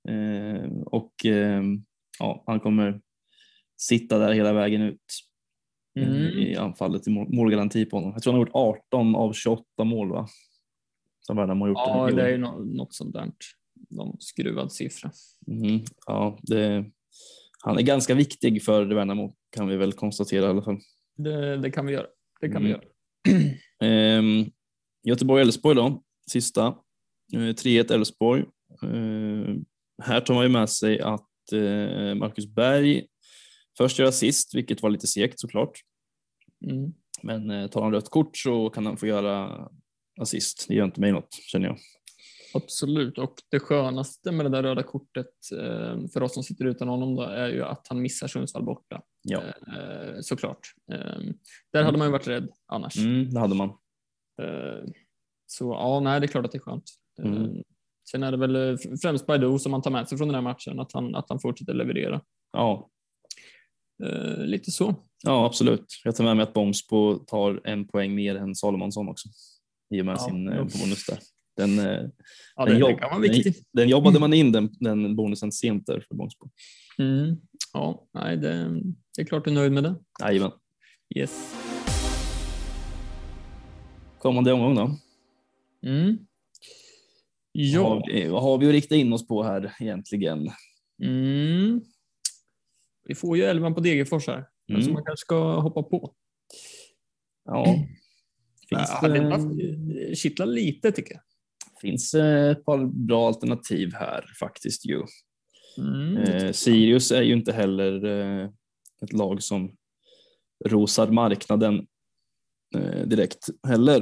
[0.08, 1.62] Eh, och eh,
[2.18, 3.00] ja, han kommer
[3.80, 5.00] sitta där hela vägen ut
[5.96, 6.38] Mm.
[6.38, 8.12] i anfallet i mål, målgaranti på honom.
[8.12, 10.28] Jag tror han har gjort 18 av 28 mål va?
[11.20, 11.78] Som Värnamo har gjort.
[11.78, 12.38] Ja, det är ju
[12.76, 13.30] något sånt där.
[13.90, 15.10] Någon skruvad siffra.
[15.46, 16.84] Mhm, ja, det,
[17.64, 20.78] han är ganska viktig för Värnamo kan vi väl konstatera i alla fall.
[21.16, 22.06] Det, det kan vi göra.
[22.40, 22.80] Det kan vi Mm.
[22.80, 22.88] göra.
[23.90, 24.44] Ehm,
[25.08, 26.66] Göteborg-Elfsborg då, sista.
[27.34, 28.40] Eh, 3-1 Elfsborg.
[28.82, 29.54] Eh,
[30.02, 33.06] här tar man ju med sig att eh, Marcus Berg
[33.78, 35.80] först gör assist, vilket var lite segt såklart.
[36.70, 36.92] Mm.
[37.22, 39.68] Men eh, tar han rött kort så kan han få göra
[40.20, 40.64] assist.
[40.68, 41.78] Det gör inte mig något känner jag.
[42.54, 45.26] Absolut, och det skönaste med det där röda kortet
[45.60, 49.02] eh, för oss som sitter utan honom då, är ju att han missar Sundsvall borta.
[49.22, 50.60] Ja, Eh, såklart.
[50.92, 51.20] Eh,
[51.72, 52.96] där hade man ju varit rädd annars.
[52.96, 53.68] mm, det hade man.
[54.42, 54.84] Eh,
[55.46, 56.84] så ja, nej, det är klart att det är skönt.
[57.22, 57.62] Mm.
[58.10, 60.80] Sen är det väl främst Baidoo som man tar med sig från den här matchen,
[60.80, 62.20] att han, att han fortsätter leverera.
[62.52, 62.90] Ja,
[64.46, 64.94] lite så.
[65.24, 65.84] ja, absolut.
[66.04, 69.28] Jag tar med mig att Bångsbo tar en poäng mer än Salomonsson också
[69.94, 70.62] i och med Ja, sin eh, jo.
[70.80, 71.18] bonus där.
[71.56, 72.08] Den, eh,
[72.56, 73.00] Ja, den, det jobb-.
[73.22, 76.50] Den, den jobbade man in den, den bonusen sent där för Bångsbo.
[76.98, 77.36] Mm.
[77.72, 78.80] Ja, nej, det,
[79.16, 79.94] det är klart du är nöjd med det.
[80.20, 80.50] Jajamän.
[81.16, 81.54] Yes.
[84.18, 84.96] Kommande omgång då?
[85.88, 86.16] Mm.
[87.54, 87.88] Vad Ja.
[87.88, 90.50] har, vi, vad har vi att rikta in oss på här egentligen?
[91.02, 91.80] Mm.
[93.04, 94.82] Vi får ju elvan på Degerfors här, Mm.
[94.82, 96.14] som man kanske ska hoppa på.
[97.44, 97.64] Ja.
[98.68, 99.18] Finns, Ja, det
[100.08, 101.22] det, kittlar lite tycker jag.
[101.80, 105.02] finns eh, ett par bra alternativ här faktiskt ju.
[105.78, 106.16] Mm.
[106.16, 108.48] Eh, Sirius är ju inte heller eh,
[109.02, 109.76] ett lag som
[110.64, 111.86] rosar marknaden
[112.76, 114.00] eh, direkt heller.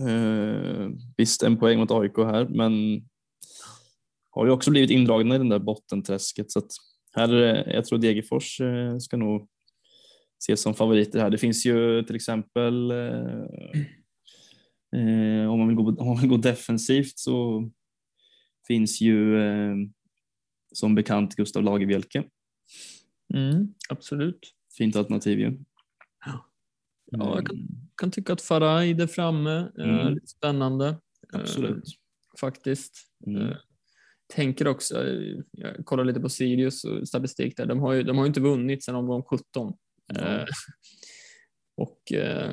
[0.00, 2.72] Eh, visst en poäng mot AIK här men
[4.30, 6.70] har ju också blivit indragna i den där bottenträsket så att
[7.14, 9.48] här, eh, jag tror Degerfors eh, ska nog
[10.42, 11.30] ses som favoriter här.
[11.30, 13.44] Det finns ju till exempel eh,
[14.96, 17.68] eh, om, man vill gå, om man vill gå defensivt så
[18.66, 19.74] finns ju eh,
[20.72, 22.24] som bekant Gustav Lagerbielke.
[23.34, 23.74] Mm.
[23.88, 24.54] Absolut.
[24.78, 25.58] Fint alternativ ju.
[26.24, 30.18] Ja, jag kan, kan tycka att Faraj där framme är Mm.
[30.26, 30.88] spännande.
[31.34, 31.84] Eh, Absolut.
[32.40, 32.94] faktiskt.
[33.26, 33.54] Mm.
[34.34, 35.06] Tänker också,
[35.50, 38.40] jag kollar lite på Sirius och statistik där, de har ju, de har ju inte
[38.40, 39.74] vunnit sedan omgång 17.
[40.06, 40.20] Ja.
[40.20, 40.44] Eh,
[41.76, 42.52] och eh,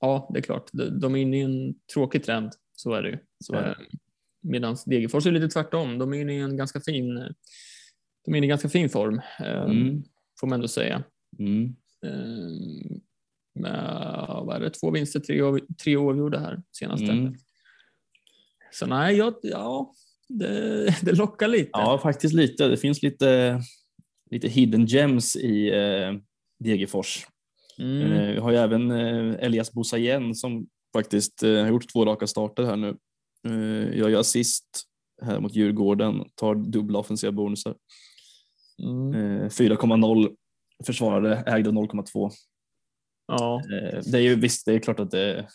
[0.00, 3.18] ja, det är klart, de, är inne i en tråkig trend, så är det ju.
[3.44, 3.76] Så det.
[4.42, 7.14] Medan Degerfors är lite tvärtom, de är inne i en ganska fin,
[8.24, 10.02] de är inne i ganska fin form, eh, Mm.
[10.40, 11.04] får man ändå säga.
[11.38, 11.76] Mm.
[13.54, 13.72] Med,
[14.44, 15.42] vad är det, två vinster, tre,
[15.82, 17.12] tre oavgjorda här senaste.
[17.12, 17.34] Mm.
[18.72, 19.94] Så nej, jag, ja,
[20.38, 21.70] det, det lockar lite.
[21.72, 22.68] Ja, faktiskt lite.
[22.68, 23.60] Det finns lite,
[24.30, 26.12] lite hidden gems i eh,
[26.64, 27.26] Degerfors.
[27.78, 28.12] Mm.
[28.12, 32.26] Eh, vi har ju även eh, Elias Bosayen som faktiskt eh, har gjort två raka
[32.26, 32.96] starter här nu.
[33.48, 34.82] Eh, gör ju assist
[35.22, 37.74] här mot Djurgården, tar dubbla offensiva bonusar.
[38.82, 39.14] Mm.
[39.14, 40.34] Eh, 4,0
[40.86, 42.30] försvarare, ägde 0,2.
[43.26, 45.48] Ja, Eh, det är ju visst, det är klart att det,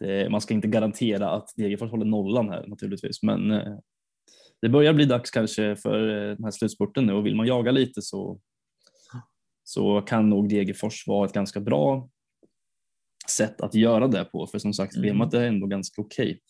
[0.00, 3.78] det, man ska inte garantera att Degerfors håller nollan här naturligtvis, men eh,
[4.62, 7.70] det börjar bli dags kanske för eh, den här slutspurten nu och vill man jaga
[7.70, 8.40] lite så,
[9.64, 12.08] så kan nog Degerfors vara ett ganska bra
[13.28, 15.08] sätt att göra det på, för som sagt Mm.
[15.08, 16.40] schemat är ändå ganska okej.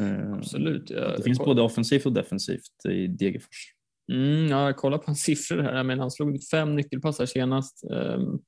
[0.00, 0.90] Eh, absolut.
[0.90, 3.72] Jag, Det finns både offensivt och defensivt i Degerfors.
[4.12, 5.82] mm, ja, jag kollar på hans siffror här.
[5.84, 7.84] Menar, han slog fem nyckelpass här senast.
[7.90, 8.42] Um,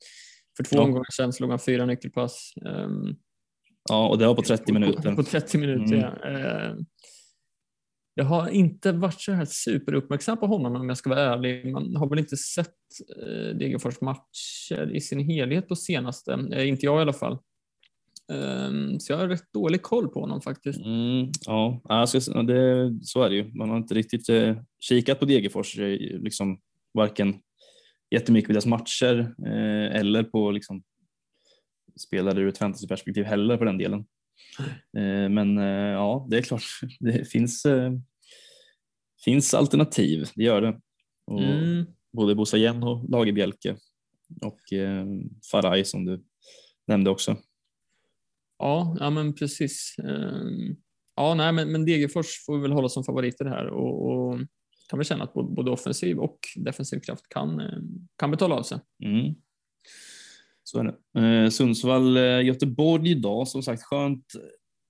[0.57, 0.83] för två Ja.
[0.83, 2.53] omgångar sedan slog han fyra nyckelpass.
[2.64, 3.16] Um,
[3.88, 5.14] Ja, och det var på 30 på, minuter.
[5.14, 6.01] på 30 minuter, Mm.
[6.01, 6.29] ja.
[6.29, 6.87] Ehm,
[8.14, 11.72] Jag har inte varit så här superuppmärksam på honom om jag ska vara ärlig.
[11.72, 12.74] Man har väl inte sett
[13.22, 17.38] eh, Degerfors matcher i sin helhet på senaste, eh, inte jag i alla fall.
[18.33, 20.79] Um, så jag har rätt dålig koll på honom faktiskt.
[20.85, 23.53] Mm, ja, alltså, det, så är det ju.
[23.55, 26.61] Man har inte riktigt eh, kikat på Degerfors, eh, liksom,
[26.94, 27.35] varken
[28.11, 30.83] jättemycket på deras matcher eh, eller på liksom,
[32.01, 34.05] spelare ur ett fantasyperspektiv heller på den delen.
[34.97, 36.63] Eh, men eh, ja, det är klart,
[37.01, 37.93] det finns, eh,
[39.25, 40.81] finns alternativ, det gör det.
[41.27, 41.87] Och Mm.
[42.13, 43.77] Både Bosa Jen och Lagerbielke
[44.43, 44.61] och
[45.51, 46.25] Faraj som du
[46.87, 47.37] nämnde också.
[48.59, 49.95] Ja, ja men precis.
[49.99, 50.77] Um,
[51.17, 54.39] ja, nej, men, men Degerfors får vi väl hålla som favoriter här och, och
[54.89, 57.63] kan väl känna att både, både offensiv och defensiv kraft kan,
[58.17, 58.79] kan betala av sig.
[59.05, 59.35] Mm.
[60.69, 61.21] Så är det.
[61.21, 64.25] Eh, Sundsvall, eh, Göteborg idag, som sagt skönt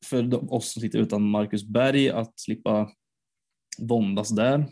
[0.07, 2.91] för oss som sitter utan Marcus Berg att slippa
[3.79, 4.67] våndas där.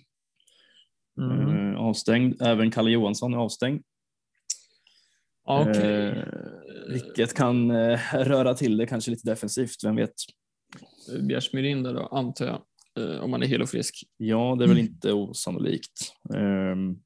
[1.21, 1.75] Mm.
[1.75, 2.43] Eh, avstängd.
[2.43, 3.83] Även Kalle Johansson är avstängd.
[5.45, 6.07] Okej.
[6.07, 6.25] Eh,
[6.89, 10.15] vilket kan eh, röra till det kanske lite defensivt, vem vet.
[11.21, 12.63] Bjärsmyr in där då, antar jag,
[12.99, 14.05] eh, om man är hel och frisk.
[14.17, 16.13] Ja, det är väl inte osannolikt.
[16.35, 17.03] Um,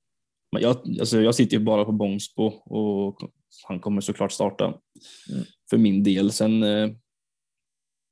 [0.53, 3.31] men jag, alltså jag sitter ju bara på Bångsbo och
[3.69, 5.45] han kommer såklart starta Mm.
[5.71, 6.33] för min del.
[6.33, 6.91] Sen, eh,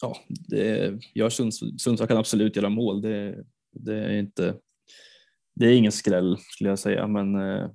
[0.03, 3.01] ja, det, jag Sunds, Sundsvall kan absolut göra mål.
[3.01, 4.57] Det, det, är inte,
[5.55, 7.70] det är ingen skräll skulle jag säga, men eh,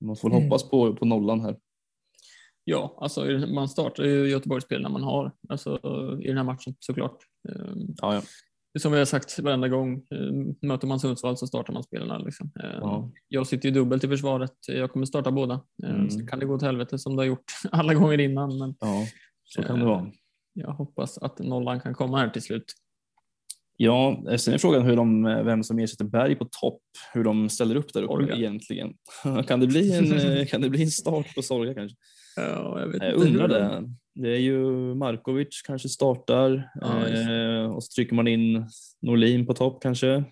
[0.00, 0.42] man får Mm.
[0.42, 1.56] hoppas på, på nollan här.
[2.64, 5.76] Ja, alltså man startar ju Göteborgsspel när man har, alltså
[6.22, 7.18] i den här matchen såklart.
[7.48, 8.22] Um, Ja, ja.
[8.78, 12.18] Som vi har sagt varenda gång, eh, möter man Sundsvall så startar man spelarna.
[12.18, 12.50] Liksom.
[12.64, 13.10] Eh, Ja.
[13.28, 14.52] Jag sitter ju dubbelt i försvaret.
[14.68, 15.60] Jag kommer starta båda.
[15.84, 16.10] Eh, Mm.
[16.10, 18.58] Så kan det gå till helvete som det har gjort alla gånger innan.
[18.58, 19.06] Men ja,
[19.44, 20.10] så kan det vara.
[20.54, 22.64] jag hoppas att nollan kan komma här till slut.
[23.76, 26.80] Ja, sen är frågan hur de, vem som ersätter Berg på topp,
[27.12, 28.36] hur de ställer upp där uppe Sorga.
[28.36, 28.92] egentligen.
[29.46, 31.96] kan, det bli en, kan det bli en start på Sorga kanske?
[32.36, 33.94] Ja, jag vet Jag undrar det.
[34.14, 34.60] Det är ju
[34.94, 38.66] Markovic kanske startar Ja, eh, och så trycker man in
[39.02, 40.24] Norlin på topp kanske.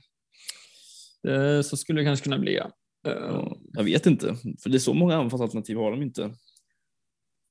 [1.29, 2.55] Eh, Så skulle det kanske kunna bli.
[2.57, 2.71] Ja.
[3.07, 6.31] Eh, Ja, jag vet inte, för det är så många anfallsalternativ har de inte.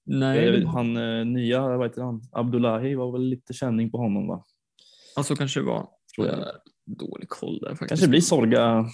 [0.06, 4.28] Nej, har- han eh, nya, vad heter han, Abdullahi var väl lite känning på honom
[4.28, 4.44] va?
[5.16, 5.90] ja, så kanske det var.
[6.16, 6.40] Tror jag.
[6.40, 6.46] Eh,
[6.86, 7.90] Dålig koll där faktiskt.
[7.90, 8.86] Kanske blir Sorga,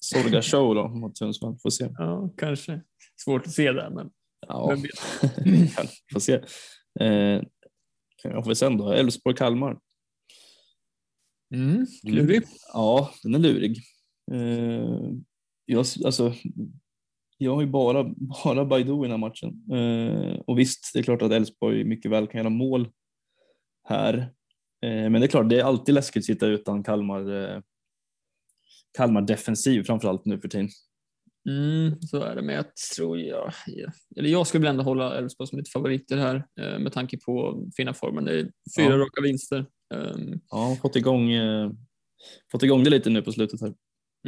[0.00, 1.88] Sorga show då mot Sundsvall, får se.
[1.98, 2.80] Ja, kanske.
[3.24, 4.10] Svårt att se där, men
[4.48, 4.76] Ja,
[6.12, 6.40] får se.
[7.00, 7.42] Eh,
[8.22, 9.78] jag får sen då, Elfsborg-Kalmar.
[11.54, 12.42] Mm, klurig.
[12.72, 13.78] Ja, den är lurig.
[14.32, 15.10] Eh,
[15.64, 16.34] jag, alltså,
[17.38, 18.04] jag har ju bara,
[18.44, 19.72] bara Baidu i den här matchen.
[19.72, 22.88] Eh, och visst, det är klart att Elfsborg mycket väl kan göra mål
[23.88, 24.18] här.
[24.82, 27.60] Eh, men det är klart, det är alltid läskigt att sitta utan Kalmar, eh,
[28.96, 30.68] Kalmar defensiv framförallt nu för tiden.
[31.48, 32.64] Mm, så är det, men jag
[32.96, 33.88] tror jag, ja.
[34.16, 37.64] eller jag skulle väl ändå hålla Elfsborg som lite favoriter här eh, med tanke på
[37.76, 38.24] fina formen.
[38.24, 38.42] Det är
[38.78, 38.96] fyra Ja.
[38.98, 39.66] raka vinster.
[39.94, 41.70] Um, Ja, fått igång, eh,
[42.52, 43.74] fått igång det lite nu på slutet här.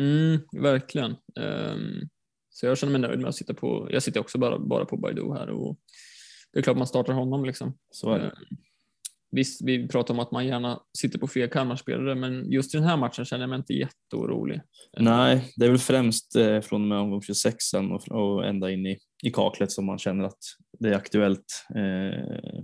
[0.00, 1.10] mm, verkligen.
[1.40, 2.08] Um,
[2.50, 4.96] så jag känner mig nöjd med att sitta på, jag sitter också bara, bara på
[4.96, 5.78] Baidu här och
[6.52, 7.78] det är klart man startar honom liksom.
[7.90, 8.32] Så är det.
[9.32, 12.78] Eh, Visst, vi pratar om att man gärna sitter på fler Kalmarspelare, men just i
[12.78, 14.60] den här matchen känner jag mig inte jätteorolig.
[14.98, 18.70] Nej, det är väl främst eh, från och med omgång 26 sen och, och ända
[18.70, 20.38] in i, i kaklet som man känner att
[20.78, 21.66] det är aktuellt.
[21.74, 22.60] Eh,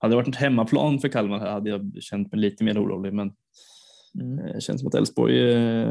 [0.00, 3.12] hade det varit ett hemmaplan för Kalmar här hade jag känt mig lite mer orolig,
[3.12, 3.32] men
[4.20, 4.38] Mm.
[4.38, 5.90] eh, det känns som att Elfsborg eh,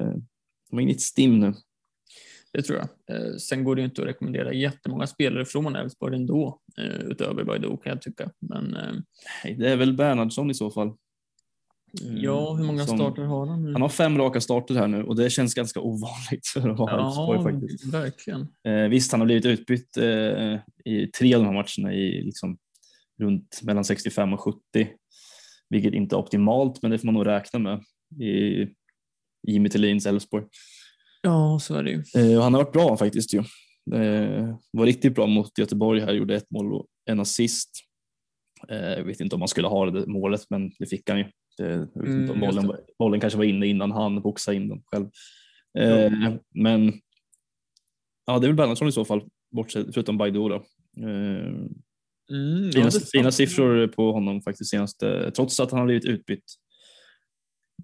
[0.69, 1.53] de har inget stim nu.
[2.53, 3.17] Det tror jag.
[3.17, 7.43] Eh, sen går det ju inte att rekommendera jättemånga spelare från Elfsborg ändå, eh, utöver
[7.43, 8.31] Baidu kan jag tycka.
[8.39, 8.93] Men eh,
[9.43, 10.87] Nej, Det är väl Bernhardsson i så fall.
[12.01, 13.71] Mm, ja, hur många som- starter har han nu?
[13.73, 17.05] Han har fem raka starter här nu och det känns ganska ovanligt för att vara
[17.05, 17.93] Elfsborg ja, faktiskt.
[17.93, 18.47] verkligen.
[18.63, 19.97] Eh, visst, han har blivit utbytt
[20.85, 22.57] i tre av de här matcherna i liksom,
[23.19, 24.57] runt mellan 65 och 70,
[25.69, 27.83] vilket inte är optimalt, men det får man nog räkna med
[28.29, 28.67] i
[29.47, 30.45] Jimmy Thelins Elfsborg.
[31.21, 32.03] Ja, så är det ju.
[32.15, 33.39] Eh, och han har varit bra faktiskt ju.
[33.93, 37.69] Eh, var riktigt bra mot Göteborg här, gjorde ett mål och en assist.
[38.69, 41.25] Eh, jag vet inte om han skulle ha det målet, men det fick han ju.
[41.57, 45.07] Det, Mm, bollen, bollen kanske var inne innan han boxade in den själv.
[45.79, 46.93] Eh, Men
[48.25, 50.55] ja, det är väl Bernhardsson i så fall, bortsett, förutom Baidu då.
[51.07, 51.53] Eh,
[52.31, 53.09] Mm, ja, fina, sant.
[53.11, 56.43] fina siffror på honom faktiskt senaste, trots att han har blivit utbytt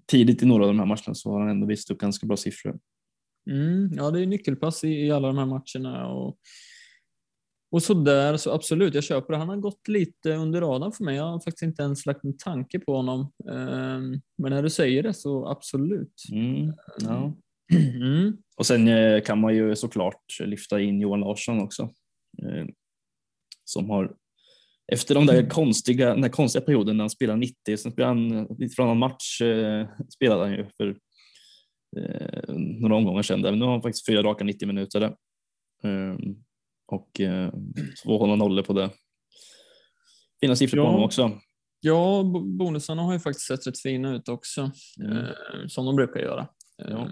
[0.06, 2.36] tidigt i några av de här matcherna så har han ändå visat upp ganska bra
[2.36, 2.78] siffror.
[3.50, 6.38] Mm, ja, det är nyckelpass i, i alla de här matcherna och
[7.70, 9.38] Och så där, så absolut, jag köper det.
[9.38, 11.16] Han har gått lite under radarn för mig.
[11.16, 13.32] Jag har faktiskt inte ens lagt en tanke på honom.
[13.50, 16.22] Ehm, Men när du säger det så absolut.
[16.32, 17.34] Mm, ja.
[17.72, 18.36] Mm.
[18.56, 21.82] Och sen eh, kan man ju såklart lyfta in Johan Larsson också.
[22.42, 22.66] Eh,
[23.64, 24.14] som har
[24.92, 28.48] efter de där konstiga, den där konstiga perioden när han spelade 90, sen spelade han
[28.76, 30.96] från annan match eh, spelade han ju för
[31.96, 33.42] eh, några omgångar sedan.
[33.42, 33.50] Där.
[33.50, 35.14] Men nu har han faktiskt fyra raka 90 minuter där.
[35.84, 36.16] Eh,
[36.86, 37.52] och eh,
[38.04, 38.90] två hålla nollor på det.
[40.40, 40.90] Fina siffror på Ja.
[40.90, 41.30] honom också.
[41.80, 44.70] Ja, bo- bonusarna har ju faktiskt sett rätt fina ut också,
[45.00, 45.16] Mm.
[45.16, 45.26] eh,
[45.68, 46.48] som de brukar göra.
[46.76, 46.84] Ja.
[46.88, 47.08] Eh,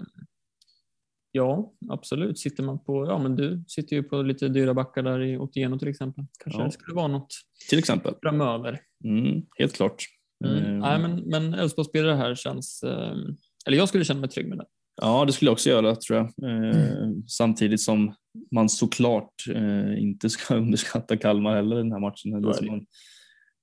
[1.31, 2.39] ja, absolut.
[2.39, 5.79] Sitter man på, ja men du sitter ju på lite dyra backar där i Otieno
[5.79, 6.25] till exempel.
[6.43, 6.65] Kanske Ja.
[6.65, 7.33] det skulle vara något
[7.69, 8.13] Till exempel.
[8.21, 8.79] framöver.
[9.03, 10.03] Mm, helt klart.
[10.45, 10.57] Mm.
[10.65, 13.15] Eh, Nej, men, men Elfsborgsspelare här känns, eh,
[13.67, 14.65] eller jag skulle känna mig trygg med det.
[15.01, 16.25] Ja, det skulle jag också göra tror jag.
[16.49, 18.15] Eh, samtidigt som
[18.51, 22.31] man såklart eh, inte ska underskatta Kalmar heller i den här matchen.
[22.31, 22.71] Det är Så är så det.
[22.71, 22.85] man,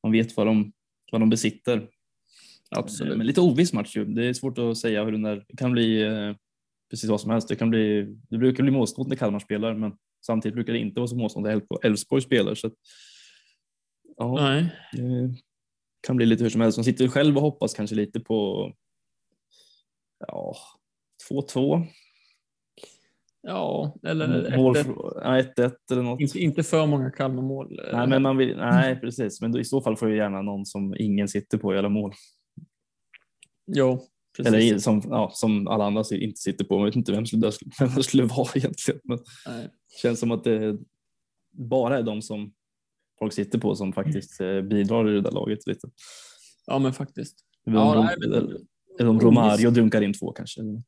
[0.02, 0.72] man vet vad de,
[1.12, 1.88] vad de besitter.
[2.76, 3.12] Absolut.
[3.12, 4.04] Eh, Men lite oviss match ju.
[4.04, 6.34] Det är svårt att säga hur den där, det kan bli eh,
[6.90, 7.48] precis vad som helst.
[7.48, 9.92] Det, kan bli, det brukar bli målsnålt när Kalmar spelar, men
[10.26, 12.54] samtidigt brukar det inte vara så målsnålt när Elfsborg spelar.
[12.54, 12.72] Så att,
[14.16, 14.74] ja, Nej.
[14.92, 15.34] det
[16.06, 16.78] kan bli lite hur som helst.
[16.78, 18.72] Man sitter själv och hoppas kanske lite på
[20.28, 20.56] ja,
[21.30, 21.86] 2-2.
[23.42, 24.84] Ja, eller Mål 1-1.
[24.84, 26.20] för- ja, 1-1 eller något.
[26.20, 27.78] Inte, inte för många Kalmar-mål.
[27.86, 29.40] eh, Nej, men man vill, nej, precis.
[29.40, 32.12] Men då, i så fall får ju gärna någon som ingen sitter på göra mål.
[33.66, 34.00] Jo,
[34.36, 34.54] precis.
[34.54, 36.74] Eller som, ja, som alla andra inte sitter på.
[36.78, 39.00] Jag vet inte vem det, vem det skulle vara egentligen.
[39.04, 39.68] Men Nej.
[40.02, 40.78] känns som att det
[41.52, 42.52] bara är de som
[43.18, 45.88] folk sitter på som faktiskt eh, bidrar i det där laget lite.
[46.66, 47.38] Ja, men faktiskt.
[47.64, 48.66] Ja, nej, men-
[48.98, 50.60] eller, om Romario dunkar in två kanske.
[50.60, 50.84] Eller något.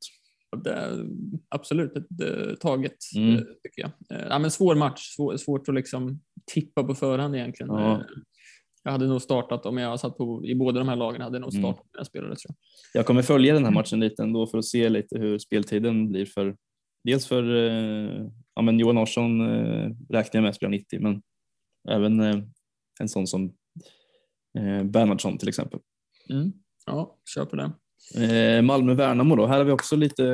[0.63, 1.05] Det
[1.49, 3.35] absolut ett eh, taget, Mm.
[3.35, 3.91] eh, tycker jag.
[4.19, 6.21] Eh, ja, men svår match, svår, svårt att liksom
[6.53, 7.73] tippa på förhand egentligen.
[7.73, 8.03] Ja.
[8.83, 11.41] Jag hade nog startat, om jag satt på i båda de här lagen, hade jag
[11.41, 11.63] nog Mm.
[11.63, 12.55] startat mina spelare tror
[12.93, 12.99] jag.
[12.99, 16.25] Jag kommer följa den här matchen lite ändå för att se lite hur speltiden blir
[16.25, 16.55] för
[17.03, 17.43] dels för
[18.55, 19.41] ja, men Johan Larsson
[20.09, 21.21] räknar jag med spelar 90 men
[21.89, 22.19] även
[22.99, 23.53] en sån som
[24.83, 25.79] Bernhardsson till exempel.
[26.29, 26.51] Mm.
[26.85, 27.71] Ja, kör på det.
[28.15, 30.25] Eh, Malmö-Värnamo då, här har vi också lite,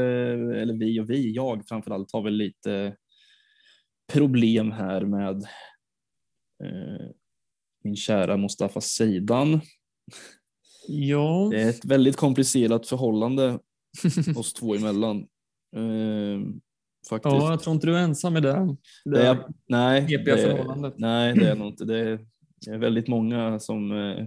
[0.61, 2.95] eller vi och vi, jag framförallt har väl lite
[4.13, 5.35] problem här med
[6.63, 7.09] eh,
[7.83, 9.61] min kära Mustafa Seidan.
[10.87, 13.59] Ja, Det är ett väldigt komplicerat förhållande
[14.35, 15.17] oss två emellan.
[15.75, 16.39] Eh,
[17.09, 17.33] faktiskt.
[17.35, 18.77] ja, jag tror inte du är ensam i det.
[19.05, 20.93] det det är, nej, det, förhållandet.
[20.97, 21.85] nej, det är nog inte.
[21.85, 22.19] Det är,
[22.65, 24.25] det är väldigt många som, eh,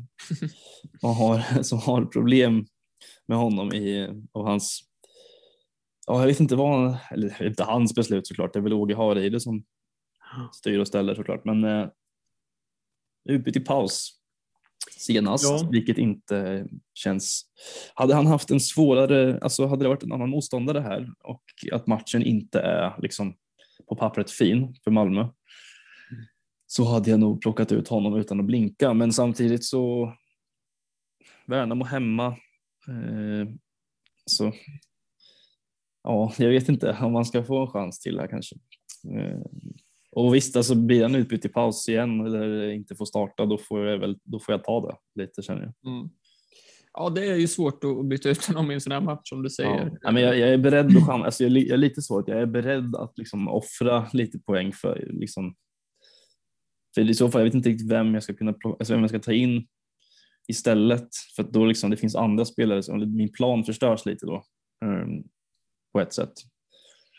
[1.02, 2.66] har, som har problem
[3.32, 4.80] med honom i, och hans
[6.06, 8.94] Ja, jag vet inte vad, han- eller inte hans beslut såklart, det är väl Åge
[8.96, 9.64] Hareide som
[10.52, 11.88] styr och ställer såklart, men eh,
[13.28, 14.18] utbyte i paus
[14.96, 15.68] senast, Ja.
[15.72, 17.46] vilket inte känns.
[17.94, 21.86] Hade han haft en svårare, alltså hade det varit en annan motståndare här och att
[21.86, 23.36] matchen inte är liksom
[23.88, 25.28] på pappret fin för Malmö
[26.66, 28.94] så hade jag nog plockat ut honom utan att blinka.
[28.94, 30.12] Men samtidigt så
[31.46, 32.36] Värnamo hemma.
[32.88, 33.48] Eh,
[34.26, 34.52] så
[36.02, 38.56] ja, jag vet inte om man ska få en chans till här kanske.
[39.16, 39.40] Eh,
[40.12, 43.86] och visst, alltså blir han utbytt i paus igen eller inte får starta, då får
[43.86, 44.80] jag väl, då får jag ta
[45.14, 45.92] det lite känner jag.
[45.92, 46.10] Mm.
[46.92, 49.42] Ja, det är ju svårt att byta ut honom i en sån här match som
[49.42, 49.86] du säger.
[49.86, 49.98] Ja.
[50.00, 52.40] Ja, men jag, jag är beredd att chans, alltså jag, jag är lite att jag
[52.40, 55.54] är beredd att liksom offra lite poäng för liksom.
[56.94, 59.00] För i så fall, jag vet inte riktigt vem jag ska kunna plocka, alltså vem
[59.00, 59.66] jag ska ta in
[60.48, 64.44] istället för att då liksom det finns andra spelare som min plan förstörs lite då
[64.84, 65.22] ehm,
[65.92, 66.32] på ett sätt.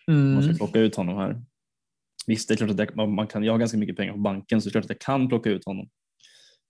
[0.07, 0.33] Mm.
[0.33, 1.41] Man ska plocka ut honom här.
[2.27, 4.61] Visst, det är klart att jag, man kan, jag har ganska mycket pengar på banken
[4.61, 5.89] så det är klart att jag kan plocka ut honom.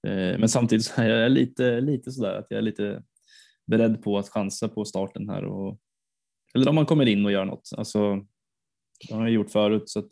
[0.07, 3.03] Eh, men samtidigt så är jag lite, lite sådär att jag är lite
[3.67, 5.45] beredd på att chansa på starten här.
[5.45, 5.79] Och,
[6.55, 7.69] eller om man kommer in och gör något.
[7.77, 8.15] Alltså,
[9.07, 9.89] det har jag gjort förut.
[9.89, 10.09] Så att,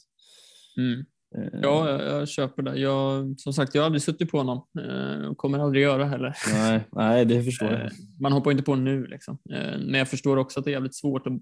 [0.77, 1.05] Mm.
[1.37, 2.79] Eh, Ja, jag, jag köper det.
[2.79, 6.35] Jag, som sagt, jag har aldrig suttit på honom eh, och kommer aldrig göra heller.
[6.53, 7.81] nej, nej, det förstår jag.
[7.81, 9.37] Eh, Man hoppar inte på nu liksom.
[9.79, 11.33] Men jag förstår också att det är jävligt svårt att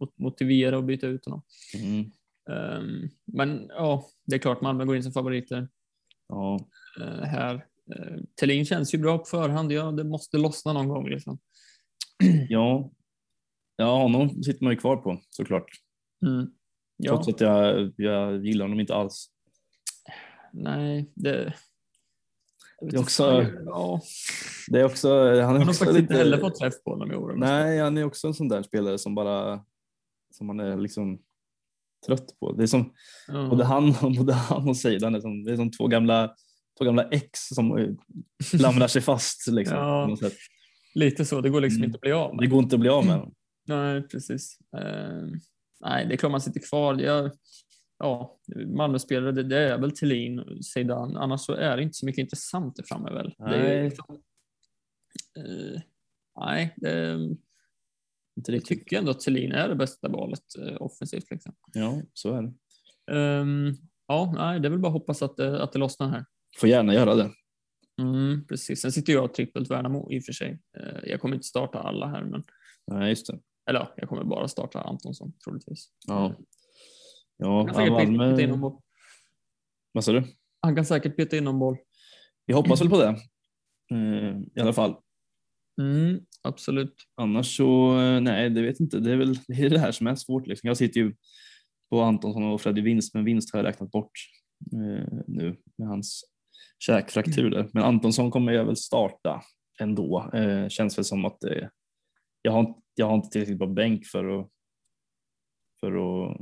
[0.00, 1.42] att motivera och byta ut honom.
[1.82, 2.10] Mm,
[2.50, 5.68] Ehm, Men ja, det är klart Malmö går in som favoriter
[6.28, 6.60] ja,
[7.22, 7.66] här.
[8.40, 9.72] Thelin känns ju bra på förhand.
[9.72, 11.38] Ja, det måste lossna någon gång liksom.
[12.48, 12.90] ja.
[13.76, 15.66] ja, honom sitter man ju kvar på såklart.
[16.26, 16.50] Mm.
[17.04, 19.26] Ja, Trots att jag, jag gillar honom inte alls.
[20.52, 21.54] nej, det.
[22.90, 23.46] Det är också-.
[23.66, 24.00] Ja,
[24.68, 26.90] Det är också, han är har nog också faktiskt inte lite, heller fått träff på
[26.90, 27.34] honom i år.
[27.36, 29.64] Nej, han är också en sån där spelare som bara
[30.30, 31.18] som man är liksom
[32.06, 32.52] trött på.
[32.52, 32.92] Det är som
[33.28, 33.46] Ja.
[33.50, 36.34] både han, både han och Seidan, är som, det är som två gamla,
[36.78, 37.96] två gamla ex som
[38.50, 39.46] klamrar sig fast.
[39.50, 40.16] Liksom, Ja.
[40.94, 41.88] Lite så, det går liksom Mm.
[41.88, 42.42] inte att bli av med.
[42.44, 43.32] Det går inte att bli av med.
[43.66, 44.58] Nej, precis.
[44.76, 45.26] Eh,
[45.82, 47.00] nej, det är klart man sitter kvar.
[47.00, 47.30] Jag,
[47.98, 51.16] ja, Malmö-spelare, det, det är väl Thelin, Zeidan.
[51.16, 53.34] Annars så är det inte så mycket intressant där framme väl.
[53.38, 53.84] Det är Nej.
[53.84, 54.22] liksom,
[55.38, 55.80] eh,
[56.40, 57.12] nej, det,
[58.36, 58.78] Inte jag riktigt.
[58.78, 61.30] tycker ändå att Thelin är det bästa valet eh, offensivt.
[61.30, 61.54] Liksom.
[61.72, 62.52] Ja, så är det.
[63.18, 63.74] Ehm,
[64.08, 66.24] ja, nej, det är väl bara att hoppas att, det- att det lossnar här.
[66.58, 67.30] Får gärna göra det.
[68.00, 68.82] Mm, precis.
[68.82, 70.60] Sen sitter jag trippelt Värnamo i och för sig.
[70.78, 72.42] Eh, jag kommer inte starta alla här, men
[72.86, 73.38] Nej, just det.
[73.70, 75.88] Eller ja, jag kommer bara starta Antonsson troligtvis.
[76.08, 76.34] Ja.
[77.36, 78.02] Ja, Han kan säkert peta
[78.42, 78.68] in någon Malmö.
[78.70, 78.80] boll.
[79.92, 80.24] Vad sa du?
[80.60, 81.76] Han kan säkert peta in någon boll.
[82.46, 83.08] Vi hoppas väl på det.
[83.94, 84.96] Eh, I alla fall.
[85.80, 86.94] Mm, absolut.
[87.14, 88.98] Annars så, eh, nej, det vet inte.
[89.00, 90.46] Det är väl det, är det här som är svårt.
[90.46, 90.68] Liksom.
[90.68, 91.14] Jag sitter ju
[91.90, 94.10] på Antonsson och Freddy Vinst, men Vinst har jag räknat bort
[94.72, 96.24] eh, nu med hans
[96.78, 97.50] käkfraktur.
[97.50, 97.70] där.
[97.72, 99.42] Men Antonsson kommer jag väl starta
[99.80, 100.30] ändå.
[100.34, 101.68] Eh, känns väl som att eh,
[102.42, 104.48] jag, har, inte- jag har inte tillräckligt bra bänk för att,
[105.80, 106.36] för att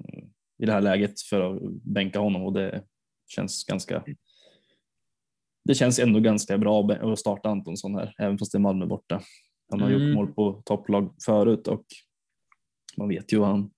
[0.63, 2.85] i det här läget för att bänka honom och det
[3.29, 4.05] känns ganska
[5.65, 9.23] det känns ändå ganska bra att starta Antonsson här, även fast det är Malmö borta.
[9.71, 10.03] Han har Mm.
[10.03, 11.85] gjort mål på topplag förut och
[12.97, 13.71] man vet ju han,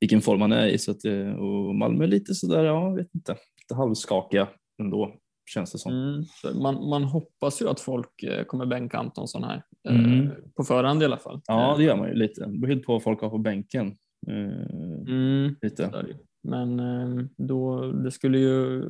[0.00, 0.78] vilken form han är i.
[0.78, 4.48] Så att, eh, och Malmö är lite sådär, ja, vet inte, lite halvskakiga
[4.78, 5.16] ändå
[5.50, 5.92] känns det som.
[5.92, 6.24] Mm,
[6.62, 9.62] man, man hoppas ju att folk eh, kommer bänka Antonsson här.
[9.88, 10.30] eh, Mm.
[10.56, 11.40] På förhand i alla fall.
[11.46, 12.46] Ja, Eh, det gör man ju lite.
[12.46, 13.96] Det beror helt på vad folk har på bänken.
[15.06, 16.04] Mm, lite.
[16.42, 18.84] Men eh, då, det skulle ju,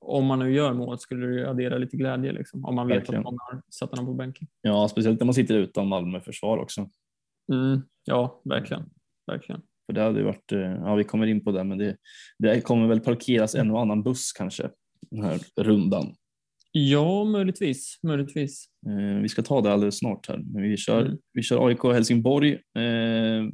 [0.00, 2.96] om man nu gör mål, skulle det ju addera lite glädje liksom, om man vet
[2.96, 3.20] Verkligen.
[3.20, 4.48] att någon har satt honom på bänken.
[4.62, 6.88] Ja, speciellt när man sitter utan Malmö försvar också.
[7.52, 8.82] Mm, ja, verkligen.
[9.26, 9.60] verkligen.
[9.86, 10.52] För det hade varit,
[10.84, 11.96] ja vi kommer in på det, men det,
[12.38, 14.70] det kommer väl parkeras en och annan buss kanske
[15.10, 16.14] den här rundan.
[16.72, 17.98] Ja, möjligtvis.
[18.02, 18.66] möjligtvis.
[18.86, 21.18] Eh, vi ska ta det alldeles snart här, men vi kör, Mm.
[21.32, 22.52] vi kör AIK Helsingborg.
[22.78, 23.48] Eh,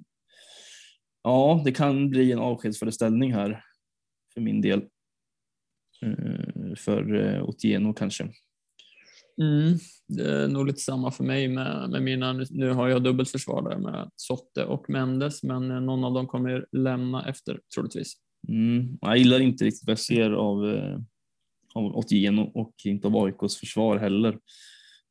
[1.23, 3.65] ja, det kan bli en avskedsföreställning här
[4.35, 4.81] för min del.
[6.03, 8.25] Eh, för eh, Otieno kanske.
[9.43, 9.79] Mm,
[10.09, 13.71] det är nog lite samma för mig med, med mina, nu, har jag dubbelt försvar
[13.71, 18.13] där med Sotte och Mendes, men eh, någon av dem kommer lämna efter troligtvis.
[18.49, 20.65] Mm, jag gillar inte riktigt vad jag ser av,
[21.75, 24.39] eh, av Otieno och inte av AIKs försvar heller.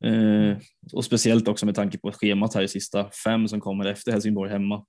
[0.04, 0.58] Eh,
[0.92, 4.50] och speciellt också med tanke på schemat här i sista fem som kommer efter Helsingborg
[4.50, 4.84] hemma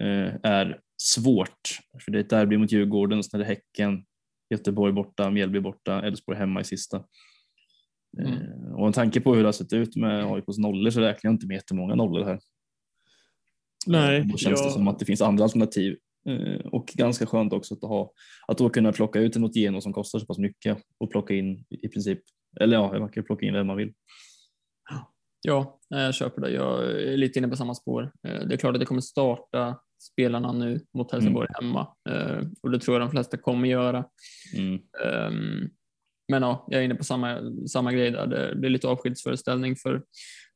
[0.00, 1.78] eh, är svårt.
[2.04, 4.04] För det är ett derby mot Djurgården, sen är det Häcken,
[4.50, 6.96] Göteborg borta, Mjällby borta, Elfsborg hemma i sista.
[8.20, 11.28] Eh, och med tanke på hur det har sett ut med AIKs nollor så räknar
[11.28, 12.38] jag inte med jättemånga nollor här.
[13.86, 15.96] Nej, Då känns det jag- som att det finns andra alternativ eh,
[16.72, 18.12] och ganska skönt också att ha
[18.48, 21.64] att då kunna plocka ut en Otieno som kostar så pass mycket och plocka in
[21.70, 22.18] i princip,
[22.60, 23.92] eller ja, man kan plocka in vem man vill.
[25.46, 26.50] Ja, jag köper det.
[26.50, 28.12] Jag är lite inne på samma spår.
[28.28, 29.78] Eh, Det är klart att det kommer starta
[30.12, 34.04] spelarna nu mot Helsingborg hemma Eh, och det tror jag de flesta kommer göra.
[34.56, 34.74] Mm.
[35.04, 35.68] Ehm,
[36.32, 38.26] Men ja, jag är inne på samma, samma grej där.
[38.26, 40.02] Det blir lite avskedsföreställning för,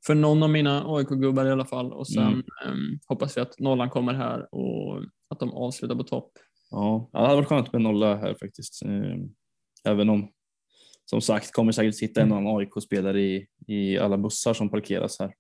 [0.07, 2.39] för någon av mina AIK-gubbar i alla fall och sen Mm.
[2.67, 6.33] ehm, hoppas vi att nollan kommer här och att de avslutar på topp.
[6.71, 8.83] Ja, det hade varit skönt med nolla här faktiskt.
[8.85, 9.17] Eh,
[9.93, 10.31] Även om
[11.05, 15.33] som sagt kommer säkert sitta en annan AIK-spelare i, i alla bussar som parkeras här.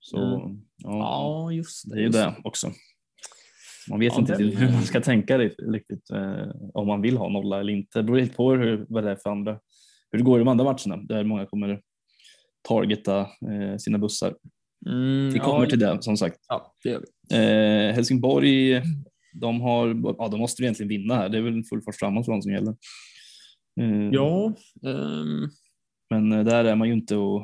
[0.00, 0.60] Så Mm.
[0.76, 2.70] ja, Ja, just det är ju det också.
[3.90, 7.16] Man vet Ja, inte det- riktigt hur man ska tänka riktigt eh, om man vill
[7.16, 7.98] ha nolla eller inte.
[7.98, 9.60] Det beror helt på hur, vad det är för andra,
[10.10, 11.80] hur det går i de andra matcherna där många kommer
[12.68, 14.34] targeta eh, sina bussar.
[14.86, 16.36] Mm, Vi kommer ja, till det som sagt.
[16.48, 17.00] Ja, det gör
[17.30, 17.36] vi.
[17.36, 18.82] Eh, Helsingborg,
[19.40, 21.28] de, har, ja, de måste egentligen vinna här.
[21.28, 22.76] Det är väl full fart framåt för dem som gäller.
[23.80, 24.52] Eh, Ja,
[24.86, 25.48] ehm,
[26.10, 27.40] Men eh, där är man ju inte och,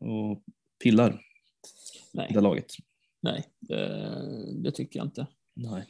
[0.00, 0.42] och
[0.84, 1.20] pillar
[2.14, 2.66] nej, det laget.
[3.22, 3.44] nej
[4.62, 5.84] det, tycker jag inte Nej.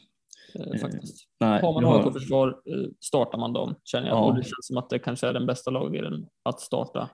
[0.55, 1.28] eh, faktiskt.
[1.41, 4.16] Nej, Har man du har- AIK-försvar eh, startar man dem, känner jag.
[4.16, 4.24] Ja.
[4.24, 7.11] Och det känns som att det kanske är den bästa lagdelen att starta.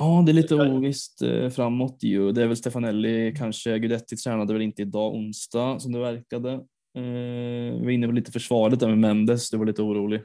[0.00, 1.18] Ja, det är lite ovisst
[1.52, 2.32] framåt ju.
[2.32, 6.60] Det är väl Stefanelli, kanske Guidetti tränade väl inte idag onsdag som det verkade.
[6.98, 10.22] Eh, vi var inne på lite försvaret där med Mendes, det var lite orolig.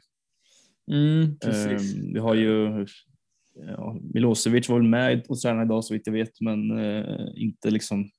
[0.92, 1.96] Mm, precis.
[1.96, 2.86] Eh, vi har ju
[3.68, 7.70] ja, Milosevic var väl med och tränade idag så vitt jag vet, men eh, inte
[7.70, 8.10] liksom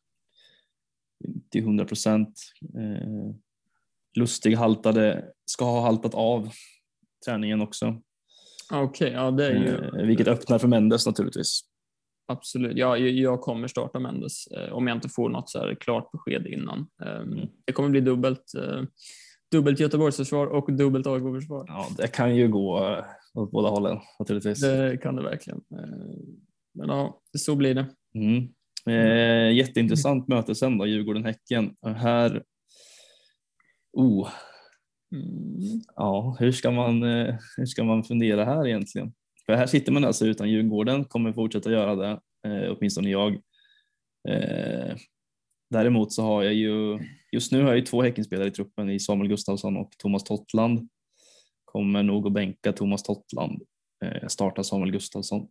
[1.51, 2.41] till 100 procent.
[2.75, 3.35] Eh,
[4.17, 6.51] Lustig haltade, ska ha haltat av
[7.27, 8.03] träningen också,
[8.73, 11.61] Okej, ja det är ju vilket öppnar för Mendes naturligtvis.
[12.27, 12.77] Absolut.
[12.77, 16.11] Ja, jag, jag kommer starta Mendes eh, om jag inte får något så här klart
[16.13, 16.87] besked innan.
[17.05, 17.49] Eh, Mm.
[17.65, 18.83] Det kommer bli dubbelt, eh,
[19.53, 21.65] dubbelt Göteborgsförsvar och dubbelt AIK-försvar.
[21.69, 23.05] Ja, det kan ju gå eh,
[23.35, 24.61] åt båda hållen naturligtvis.
[24.61, 25.61] Det kan det verkligen.
[26.75, 27.87] Men ja, så blir det.
[28.15, 28.49] Mm.
[28.89, 31.75] Eh, jätteintressant möte sen då, Djurgården-Häcken.
[31.97, 32.43] Här,
[33.93, 34.29] oh,
[35.13, 35.83] Mm.
[35.97, 37.03] ja, hur ska, man,
[37.57, 39.13] hur ska man fundera här egentligen?
[39.47, 43.33] För här sitter man alltså utan Djurgården, kommer fortsätta göra det, eh, åtminstone jag.
[44.29, 44.97] Eh,
[45.71, 46.99] däremot så har jag ju,
[47.33, 50.89] just nu har jag ju två Häckenspelare i truppen i Samuel Gustafsson och Thomas Tottland.
[51.65, 53.63] Kommer nog att bänka Thomas Tottland,
[54.05, 55.49] eh, starta Samuel Gustafsson.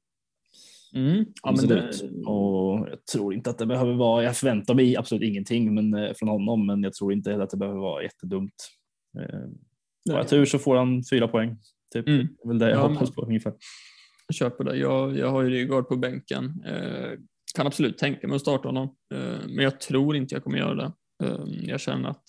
[0.96, 1.26] Mm.
[1.44, 2.28] Ja, men det, Absolut.
[2.28, 6.14] Och jag tror inte att det behöver vara, jag förväntar mig absolut ingenting men, eh,
[6.14, 8.70] från honom, men jag tror inte att det behöver vara jättedumt.
[9.20, 9.40] Eh,
[10.12, 11.58] Har jag tur så får han fyra poäng.
[11.94, 12.08] Typ.
[12.08, 12.28] Mm.
[12.28, 13.54] Det är väl det jag Ja, hoppas på ungefär.
[14.28, 14.76] Jag köper det.
[14.78, 16.64] Jag, jag har ju Rygaard på bänken.
[16.66, 17.12] Eh,
[17.56, 20.76] kan absolut tänka mig att starta honom, eh, men jag tror inte jag kommer göra
[20.76, 20.92] det.
[21.24, 22.24] Eh, jag känner att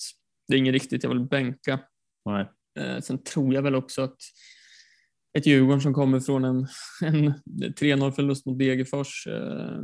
[0.49, 1.81] det är inget riktigt jag vill bänka.
[2.25, 2.47] Nej.
[2.81, 4.17] Eh, sen tror jag väl också att
[5.39, 6.67] ett Djurgården som kommer från en,
[7.03, 9.79] en 3-0 förlust mot Degerfors, eh,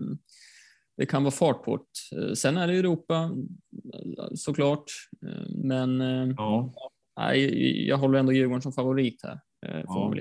[0.96, 1.76] det kan vara fart på
[2.10, 2.16] det.
[2.28, 3.30] Eh, Sen är det Europa
[4.34, 4.84] såklart,
[5.64, 6.00] men
[6.36, 6.74] Ja.
[7.20, 9.40] nej, jag håller ändå Djurgården som favorit här.
[9.66, 10.20] Eh, Får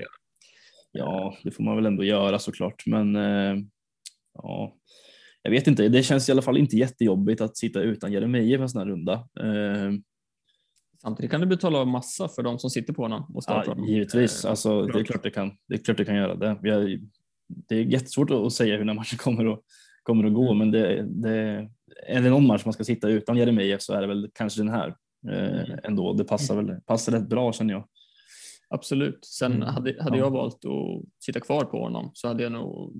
[0.92, 1.36] Ja.
[1.44, 3.56] det får man väl ändå göra såklart, men eh,
[4.34, 4.76] ja.
[5.42, 8.68] Jag vet inte, det känns i alla fall inte jättejobbigt att sitta utan Jeremejeff en
[8.68, 9.12] sån här runda.
[9.40, 9.92] Eh,
[11.02, 13.70] Samtidigt kan du betala av massa för de som sitter på honom och startar Ja,
[13.70, 13.86] honom.
[13.88, 15.50] givetvis, Eh, alltså, det är klart det kan.
[15.68, 16.48] Det är klart det kan göra det.
[16.48, 16.98] Har,
[17.68, 19.60] det är jättesvårt att säga hur den matchen kommer att,
[20.02, 20.58] kommer att gå, Mm.
[20.58, 21.68] men det, det,
[22.06, 24.68] är det någon match man ska sitta utan Jeremejeff så är det väl kanske den
[24.68, 24.88] här
[25.30, 25.78] eh, Mm.
[25.84, 26.12] ändå.
[26.12, 27.88] Det passar väl passar rätt bra känner jag.
[28.74, 29.24] Absolut.
[29.24, 29.68] Sen Mm.
[29.68, 30.24] hade, hade Ja.
[30.24, 32.92] jag valt att sitta kvar på honom så hade jag nog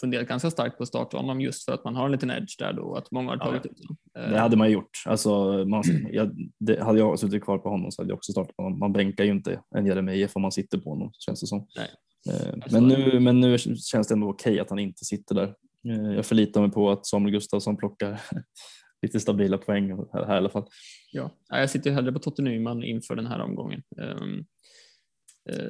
[0.00, 2.56] funderat ganska starkt på att starta honom just för att man har en liten edge
[2.58, 3.96] där då, att många har Ja, tagit ut honom.
[4.18, 4.90] Eh, Det hade man gjort.
[5.06, 8.54] Alltså, man, jag, det, hade jag suttit kvar på honom så hade jag också startat
[8.56, 8.78] honom.
[8.78, 11.66] Man bänkar ju inte en Jeremejeff om man sitter på honom känns det som.
[11.76, 11.88] Nej.
[12.30, 15.54] Eh, Alltså- Men nu, men nu känns det ändå okej att han inte sitter där.
[15.88, 18.20] Eh, Jag förlitar mig på att Samuel Gustafsson plockar
[19.02, 20.66] lite stabila poäng här, här i alla fall.
[21.12, 23.82] Ja, jag sitter hellre på Totte Nyman inför den här omgången.
[23.96, 24.46] Um,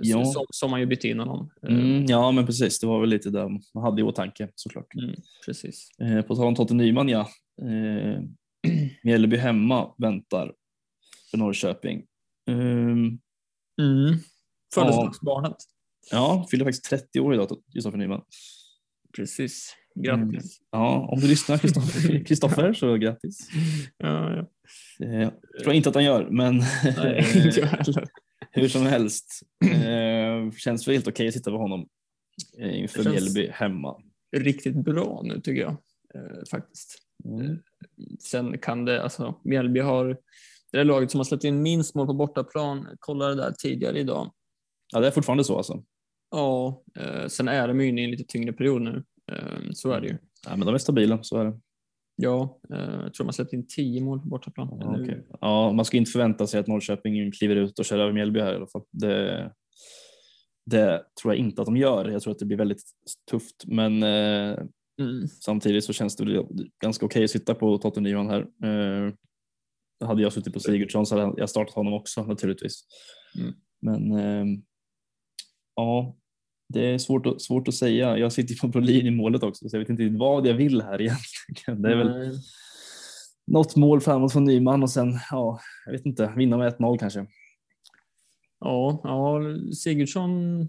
[0.03, 0.25] Ja.
[0.25, 1.51] som, som man ju bytt in honom.
[1.63, 2.79] Eh, Mm, ja, men precis.
[2.81, 4.95] Det var väl lite det man hade i åtanke såklart.
[4.95, 5.15] mm,
[5.47, 5.89] precis.
[6.01, 7.29] Eh, på tal om Totte Nyman, ja.
[7.63, 8.23] Eh,
[9.03, 10.53] Mjällby hemma väntar
[11.31, 12.05] för Norrköping.
[12.51, 13.19] Ehm,
[13.81, 14.15] Mm.
[14.75, 15.57] Födelsedagsbarnet.
[16.11, 18.23] ja, fyller faktiskt 30 år idag, Kristoffer Nyman.
[19.17, 19.75] Precis.
[19.95, 20.59] Grattis.
[20.71, 23.49] Ja, om du lyssnar Kristoffer- Kristoffer så grattis.
[23.99, 24.47] Ja, ja.
[25.07, 26.63] Eh, jag tror inte att han gör, men
[26.97, 27.25] Nej,
[28.59, 29.43] eh, hur som helst.
[29.65, 31.89] Eh, känns väl helt okej att sitta på honom
[32.59, 34.03] eh, inför känns- Mjällby hemma.
[34.37, 35.77] Riktigt bra nu tycker jag
[36.15, 36.99] eh, faktiskt.
[37.25, 37.59] Mm.
[38.21, 40.07] Sen kan det, alltså Mjällby har
[40.73, 42.87] det där laget som har släppt in minst mål på bortaplan.
[42.99, 44.33] Kollade där tidigare idag.
[44.93, 45.85] Ja, det är fortfarande så alltså.
[46.31, 49.05] Ja, eh, sen är de ju inne i en lite tyngre period nu.
[49.33, 50.19] Eh, så är det ju.
[50.47, 51.61] Ja, men de är stabila, så är det.
[52.21, 54.69] Ja, eh, jag tror de har släppt in tio mål på bortaplan.
[54.81, 55.27] Ja, okej.
[55.41, 58.53] ja, man ska inte förvänta sig att Norrköping kliver ut och kör över Mjällby här
[58.53, 58.83] i alla fall.
[58.91, 59.53] Det,
[60.67, 62.09] det tror jag inte att de gör.
[62.09, 62.83] Jag tror att det blir väldigt
[63.31, 64.59] tufft, men eh,
[65.01, 65.27] Mm.
[65.29, 66.47] samtidigt så känns det
[66.83, 68.41] ganska okej att sitta på Totte Nyman här.
[68.41, 69.13] Eh,
[70.09, 72.81] hade jag suttit på Sigurdsson så hade jag startat honom också naturligtvis.
[73.39, 73.55] Mm.
[73.81, 74.63] Men
[75.75, 76.17] ja,
[76.69, 78.19] det är svårt att, svårt att säga.
[78.19, 81.01] Jag sitter på Brolin i målet också så jag vet inte vad jag vill här
[81.03, 81.83] egentligen.
[81.83, 82.39] Det är väl
[83.47, 87.27] något mål framåt från Nyman och sen, ja, jag vet inte, vinna med 1-0 kanske.
[88.61, 89.41] Ja, ja,
[89.75, 90.69] Sigurdsson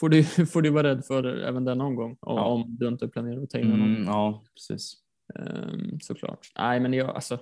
[0.00, 2.44] får du, får du vara rädd för även denna omgång om, Ja.
[2.44, 3.94] om du inte planerar att ta in honom.
[3.96, 4.94] Mm, ja, precis.
[5.34, 6.52] Ehm, såklart.
[6.58, 7.38] Nej, men jag, alltså,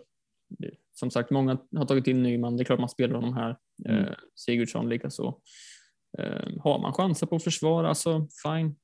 [0.92, 2.56] som sagt, många har tagit in Nyman.
[2.56, 3.56] Det är klart man spelar honom här.
[3.88, 4.04] Mm.
[4.04, 5.40] Eh, Sigurdsson likaså.
[6.18, 8.76] Ehm, har man chanser på försvar, alltså fine.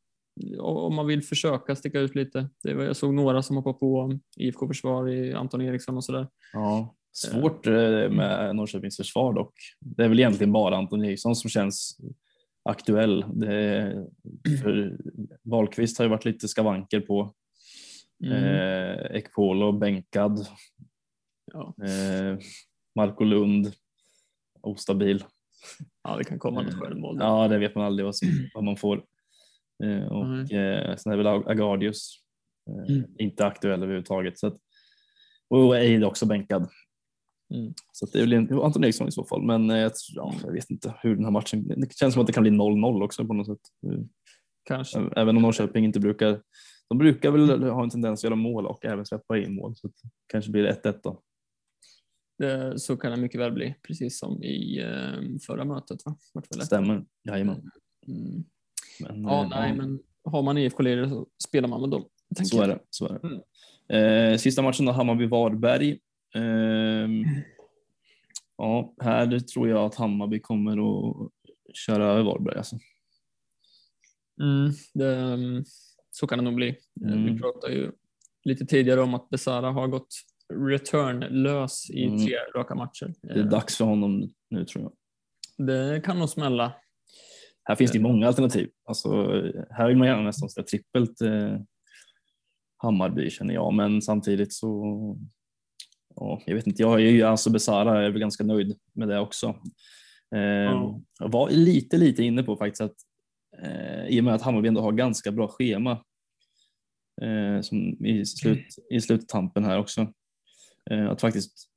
[0.61, 2.49] Om man vill försöka sticka ut lite.
[2.63, 6.29] Det var, jag såg några som hoppade på IFK Försvar i Anton Eriksson och sådär.
[6.53, 9.55] Ja, svårt eh, med Norrköpings försvar dock.
[9.81, 11.99] Det är väl egentligen bara Anton Eriksson som känns
[12.65, 13.25] aktuell.
[13.35, 13.93] Det,
[14.63, 14.99] för
[15.43, 17.35] Wahlqvist har ju varit lite skavanker på.
[18.25, 18.45] Mm.
[18.45, 20.47] Eh, Ekpolo bänkad.
[21.53, 21.75] Ja.
[21.85, 22.39] Eh,
[22.95, 23.73] Marco Lund
[24.61, 25.25] ostabil.
[26.05, 27.19] Ja, det kan komma något självmål.
[27.19, 27.25] där.
[27.27, 29.05] Ja, det vet man aldrig vad, som, vad man får.
[29.85, 32.17] Eh, och eh, sen är väl Agardius
[32.71, 33.11] eh, Mm.
[33.19, 34.39] inte aktuell överhuvudtaget.
[34.39, 34.57] Så att,
[35.51, 36.69] och Eid också bänkad.
[37.55, 37.75] Mm.
[37.93, 39.43] Så det är väl Anton Eriksson i så fall.
[39.43, 41.69] Men eh, jag, ja, jag vet inte hur den här matchen.
[41.77, 43.93] Det känns som att det kan bli 0-0 också på något sätt.
[43.93, 43.99] Eh,
[44.69, 45.01] Kanske.
[45.17, 46.41] Även om Norrköping inte brukar.
[46.89, 49.77] De brukar väl ha en tendens att göra mål och även släppa in mål.
[49.77, 49.95] Så det
[50.27, 51.21] kanske blir 1-1 då.
[52.39, 56.07] Det, så kan det mycket väl bli, precis som i eh, förra mötet.
[56.07, 56.17] Va?
[56.33, 56.65] Vart.
[56.65, 57.71] Stämmer, jajamän.
[58.07, 58.45] Mm.
[59.01, 62.05] Men, Ja, eh, nej, men har man IFK-ledare så spelar man med dem.
[62.45, 62.79] Så är det.
[62.91, 63.43] Så är det.
[63.99, 65.99] Eh, sista matchen då, Hammarby-Varberg.
[66.35, 67.25] Ehm,
[68.59, 71.31] ja, här tror jag att Hammarby kommer att
[71.75, 72.57] köra över Varberg.
[72.57, 72.79] Alltså.
[74.41, 75.65] Mm, det, mm,
[76.11, 76.69] så kan det nog bli.
[76.69, 77.25] Eh, Mm.
[77.35, 77.93] Vi pratade ju
[78.45, 80.15] lite tidigare om att Besara har gått
[80.55, 82.19] returnlös i Mm.
[82.27, 83.15] tre raka matcher.
[83.23, 84.93] Det är Eh, dags för honom nu tror jag.
[85.67, 86.73] Det kan nog smälla.
[87.65, 88.71] Här finns det många alternativ.
[88.85, 89.09] Alltså,
[89.71, 91.59] här vill man gärna nästan säga trippelt eh,
[92.77, 94.85] Hammarby känner jag, men samtidigt så
[96.17, 99.09] ja, jag vet inte, jag är ju alltså Besara, jag är väl ganska nöjd med
[99.09, 99.47] det också.
[100.35, 101.01] Eh, Ja.
[101.21, 102.95] Jag var lite, lite inne på faktiskt att
[103.63, 105.91] eh, i och med att Hammarby ändå har ganska bra schema
[107.23, 110.09] eh, som i, slut, i sluttampen här också, eh,
[111.11, 111.69] att faktiskt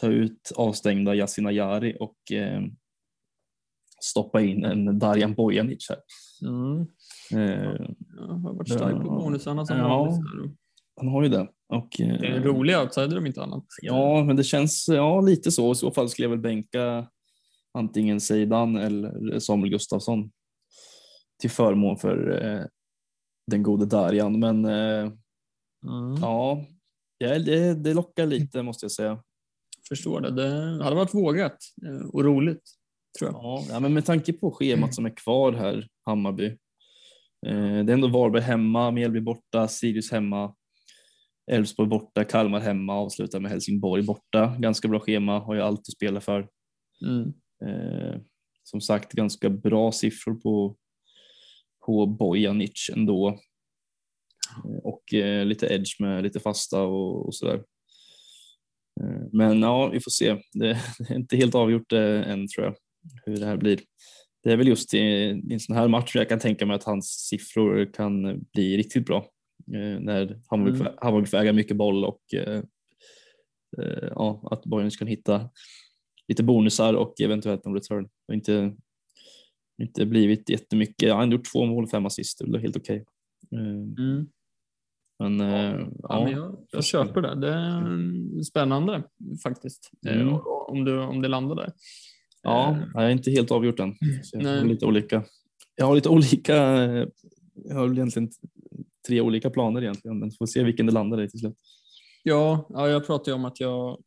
[0.00, 2.60] ta ut avstängda Yasin Ayari och eh,
[4.02, 5.98] stoppa in en Darjan Bojanic här.
[6.48, 6.80] Mm.
[7.32, 9.10] Eh, Jag har varit stark på Ja.
[9.18, 10.18] bonusarna som Ja.
[10.96, 11.48] han har ju det.
[11.68, 13.64] Och, eh, Det är en rolig outsider om inte annat.
[13.82, 15.72] Ja, men det känns ja, lite så.
[15.72, 17.08] I så fall skulle jag väl bänka
[17.74, 20.30] antingen Seidan eller Samuel Gustafsson
[21.40, 22.64] till förmån för eh,
[23.50, 24.40] den gode Darjan.
[24.40, 25.12] Men eh,
[25.86, 26.14] Mm.
[26.20, 26.64] ja,
[27.18, 29.22] ja det, det lockar lite måste jag säga.
[29.88, 30.30] Förstår det.
[30.30, 32.62] Det hade varit vågat eh, och roligt,
[33.18, 33.64] tror jag.
[33.68, 36.46] Ja, men med tanke på schemat som är kvar här, Hammarby.
[37.46, 40.54] Eh, det är ändå Varberg hemma, Mjällby borta, Sirius hemma,
[41.50, 44.56] Elfsborg borta, Kalmar hemma, avslutar med Helsingborg borta.
[44.58, 46.48] Ganska bra schema, har ju allt att spela för.
[47.02, 47.32] Mm.
[47.64, 48.20] Eh,
[48.62, 50.76] som sagt, ganska bra siffror på,
[51.86, 53.28] på Bojanic ändå.
[54.64, 57.62] Eh, och eh, lite edge med lite fasta och, och sådär.
[59.00, 60.36] Eh, men ja, vi får se.
[60.52, 60.70] Det,
[61.08, 62.74] är inte helt avgjort eh, än tror jag,
[63.24, 63.80] hur det här blir.
[64.42, 66.84] Det är väl just i, i en sån här match jag kan tänka mig att
[66.84, 69.26] hans siffror kan bli riktigt bra.
[70.00, 70.80] När Hammarby,
[71.10, 71.26] Mm.
[71.26, 72.20] Får äga mycket boll och
[74.10, 75.50] ja, att Bojanic kan hitta
[76.28, 78.02] lite bonusar och eventuellt en return.
[78.04, 78.76] Det har inte,
[79.82, 81.10] inte blivit jättemycket.
[81.10, 82.42] Han har gjort två mål och fem assist.
[82.46, 83.04] Det är helt okej.
[83.52, 83.58] Eh,
[83.98, 84.26] Mm.
[85.18, 87.34] Men Ja, eh, Ja, men jag, jag köper det.
[87.34, 89.02] Det är mm, spännande
[89.42, 89.90] faktiskt.
[90.06, 90.28] Mm.
[90.28, 91.72] Eh, Om, du, om det landar där.
[92.42, 93.94] Ja, Eh, jag är inte helt avgjort än.
[94.32, 95.24] Jag, har lite olika,
[95.76, 96.54] jag har lite olika,
[97.54, 98.30] jag har egentligen
[99.08, 101.56] tre olika planer egentligen, men får se vilken det landar i till slut.
[102.22, 103.98] Ja, ja, jag pratade om att jag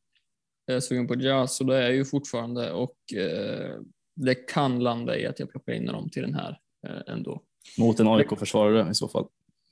[0.67, 3.79] är sugen på jazz och det är jag ju fortfarande och eh,
[4.15, 7.41] det kan landa i att jag plockar in dem till den här eh, ändå.
[7.77, 9.27] Mot en AIK-försvarare i så fall.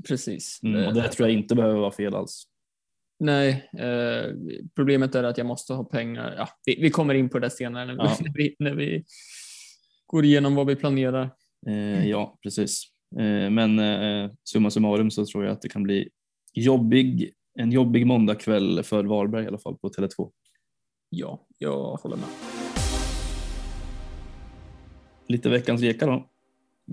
[0.07, 0.59] Precis.
[0.63, 2.43] Mm, och det tror jag inte behöver vara fel alls.
[3.19, 4.33] Nej, eh,
[4.75, 6.35] problemet är att jag måste ha pengar.
[6.37, 8.17] Ja, vi, vi kommer in på det senare när vi, Ja.
[8.19, 9.03] när, vi, när vi
[10.05, 11.29] går igenom vad vi planerar.
[11.67, 12.83] Eh, ja, precis.
[13.19, 16.09] Eh, men eh, summa summarum så tror jag att det kan bli
[16.53, 20.31] jobbig, en jobbig måndagkväll för Varberg i alla fall på Tele2.
[21.09, 22.29] Ja, jag håller med.
[25.27, 26.29] Lite veckans reka då.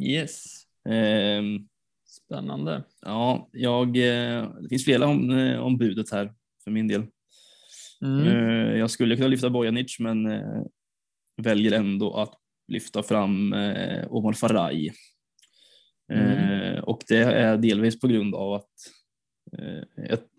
[0.00, 1.68] Yes, Ehm,
[2.14, 2.84] spännande.
[3.00, 6.32] ja, jag, eh, det finns flera om, eh, om budet här
[6.64, 7.06] för min del.
[8.04, 8.26] Mm.
[8.26, 10.42] Eh, jag skulle kunna lyfta Bojanic men
[11.42, 12.34] väljer ändå att
[12.68, 13.52] lyfta fram
[14.08, 14.92] Omar Faraj.
[16.12, 18.70] Eh, och det är delvis på grund av att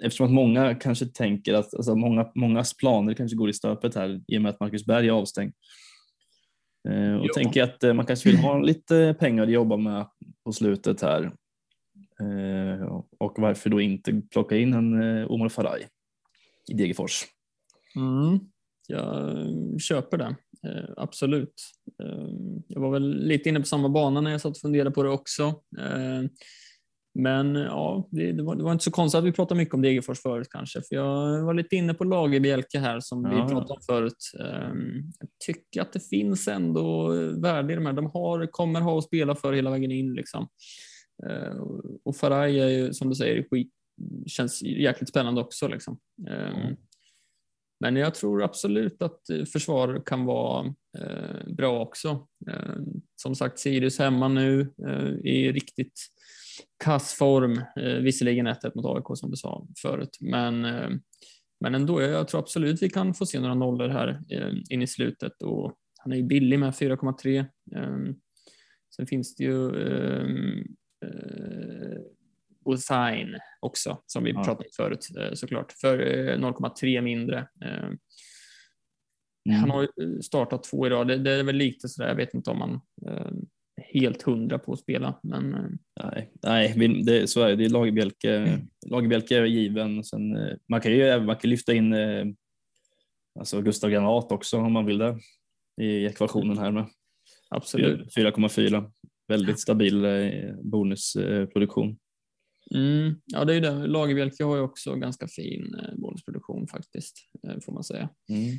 [0.04, 4.22] eftersom att många kanske tänker att alltså många, mångas planer kanske går i stöpet här
[4.28, 5.54] i och med att Marcus Berg är avstängd.
[7.20, 7.34] Och Ja.
[7.36, 10.08] tänker att man kanske vill ha lite pengar att jobba med
[10.44, 11.32] på slutet här.
[12.22, 15.88] Eh, och varför då inte plocka in en eh, Omar Faraj
[16.72, 17.26] i Degerfors.
[17.96, 18.40] Mm.
[18.88, 20.36] Jag köper det,
[20.70, 21.54] eh, absolut.
[22.68, 25.10] Jag var väl lite inne på samma bana när jag satt och funderade på det
[25.10, 25.62] också.
[27.20, 29.82] Men ja, det, det, var, det var inte så konstigt att vi pratade mycket om
[29.82, 33.48] Degerfors förut kanske, för jag var lite inne på Lagerbjälke här som vi Ja.
[33.48, 34.32] pratade om förut.
[35.20, 37.08] Jag tycker att det finns ändå
[37.42, 37.94] värde i de här.
[37.94, 40.48] De har, kommer ha att spela för hela vägen in liksom.
[41.30, 41.58] Eh,
[42.04, 43.72] och Faraj är ju som du säger skit,
[44.28, 46.00] känns jäkligt spännande också liksom.
[46.28, 46.76] Eh, Mm.
[47.80, 52.28] men jag tror absolut att eh, försvar kan vara eh, bra också.
[52.50, 52.76] Eh,
[53.16, 54.74] som sagt, Sirius hemma nu
[55.24, 56.00] i riktigt
[56.84, 57.62] kass form.
[58.02, 60.62] Visserligen 1-1 mot AIK som du sa förut, men,
[61.60, 62.02] men ändå.
[62.02, 65.42] Jag, jag tror absolut vi kan få se några nollor här eh, in i slutet
[65.42, 67.40] och han är ju billig med 4,3.
[67.76, 68.14] Eh,
[68.96, 69.70] sen finns det ju
[71.04, 71.98] eh,
[73.34, 74.44] eh, också, som vi Ja.
[74.44, 77.48] pratade om förut eh, såklart, för eh, 0,3 mindre.
[77.66, 77.90] Eh,
[79.50, 79.60] Mm.
[79.60, 79.88] Han har
[80.22, 81.08] startat två idag.
[81.08, 82.58] Det, det är väl lite sådär, jag vet inte om
[83.08, 86.74] är helt hundra på att spela, men Nej, nej
[87.06, 87.56] det, så är det.
[87.56, 90.04] Det är Lagerbjälke, Lagerbjälke är given.
[90.04, 90.38] Sen,
[90.70, 91.96] man kan ju man kan lyfta in
[93.40, 95.20] alltså Gustav Granat också om man vill det
[95.82, 96.86] i ekvationen här med
[97.50, 98.16] absolut.
[98.16, 98.92] 4,4.
[99.28, 101.98] Väldigt stabil eh, bonusproduktion.
[102.76, 103.88] Mm, ja, det är ju det.
[103.88, 107.18] Lagerbjälke har ju också ganska fin eh, bonusproduktion faktiskt,
[107.48, 108.10] eh, får man säga.
[108.30, 108.58] Mm.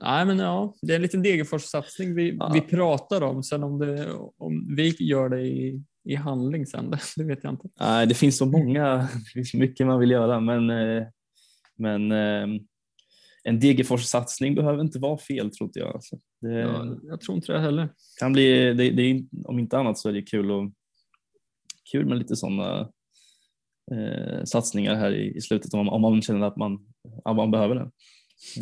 [0.00, 2.50] Nej, men ja, det är en liten Degerfors-satsning vi, Ja.
[2.54, 3.42] vi pratar om.
[3.42, 7.68] Sen om, det, om vi gör det i, i handling sen, det, vet jag inte.
[7.80, 10.66] Nej, det finns så många, det finns mycket man vill göra, men,
[11.76, 12.60] men eh,
[13.44, 15.94] en Degerfors-satsning behöver inte vara fel tror inte jag.
[15.94, 16.16] Alltså.
[16.40, 17.88] Det, Jag, jag tror inte det heller.
[18.18, 20.72] kan bli, det, det om inte annat så är det kul, och,
[21.92, 22.80] kul med lite sådana
[23.92, 26.86] eh, satsningar här i, i slutet om, om man känner att man,
[27.24, 27.90] att man behöver det.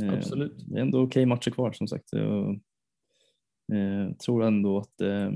[0.02, 0.54] Eh, Absolut.
[0.56, 2.08] Det är ändå okej matcher kvar som sagt.
[2.12, 2.50] Jag
[3.72, 5.26] eh, tror ändå att eh,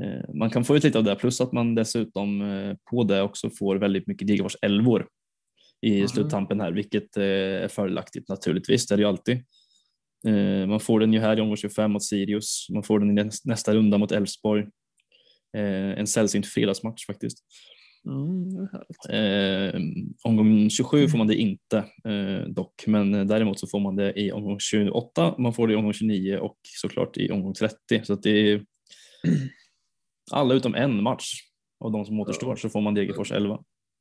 [0.00, 3.22] eh, man kan få ut lite av det plus att man dessutom eh, på det
[3.22, 5.08] också får väldigt mycket Degerfors elvor
[5.80, 6.08] i Mhm.
[6.08, 8.86] sluttampen här vilket eh, är fördelaktigt naturligtvis.
[8.86, 9.36] Det är det ju alltid.
[10.28, 12.66] Eh, man får den ju här i omgång 25 mot Sirius.
[12.74, 14.62] Man får den i näs- nästa runda mot Elfsborg.
[15.56, 17.38] Eh, en sällsynt fredagsmatch faktiskt.
[18.06, 18.68] Mm.
[19.10, 19.80] Eh,
[20.24, 24.32] omgång 27 får man det inte eh, dock, men däremot så får man det i
[24.32, 27.76] omgång 28, man får det i omgång 29 och såklart i omgång 30.
[28.04, 28.64] Så det är
[30.32, 31.32] alla utom en match
[31.84, 33.58] av de som återstår så får man Degerfors 11.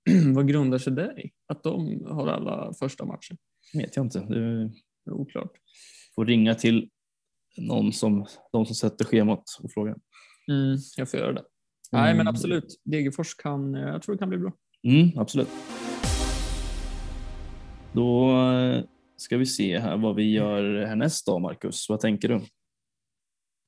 [0.36, 1.32] Vad grundar sig det i?
[1.48, 3.38] Att de har alla första matcher?
[3.74, 4.20] vet jag inte.
[4.20, 5.52] Det är oklart.
[6.16, 6.90] får ringa till
[7.58, 9.96] någon som, de som sätter schemat och fråga.
[10.52, 11.44] Mm, jag får göra det.
[11.92, 12.28] Nej, men Mm.
[12.28, 12.82] absolut.
[12.84, 14.54] Degerfors kan, jag tror det kan bli bra.
[14.88, 15.48] Mm, absolut.
[17.94, 18.84] Då eh,
[19.18, 21.90] ska vi se här vad vi gör härnäst då, Marcus.
[21.90, 22.42] Vad tänker du?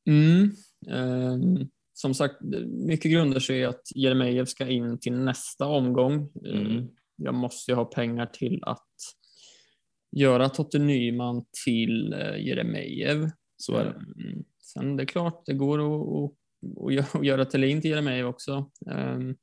[0.10, 0.52] Mm.
[0.90, 1.70] ehm,
[2.00, 2.36] som sagt,
[2.68, 6.32] mycket grundar sig i att Jeremejeff ska in till nästa omgång.
[6.46, 6.88] Eh, Mm.
[7.16, 8.88] Jag måste ju ha pengar till att
[10.12, 13.32] göra Totte Nyman till eh, Jeremejeff.
[13.58, 13.90] Så är det.
[13.92, 16.32] Ehm, Sen det är klart, det går att, att,
[16.78, 18.72] att gö- att göra Thelin till Jeremejeff också.
[18.92, 19.36] Ehm,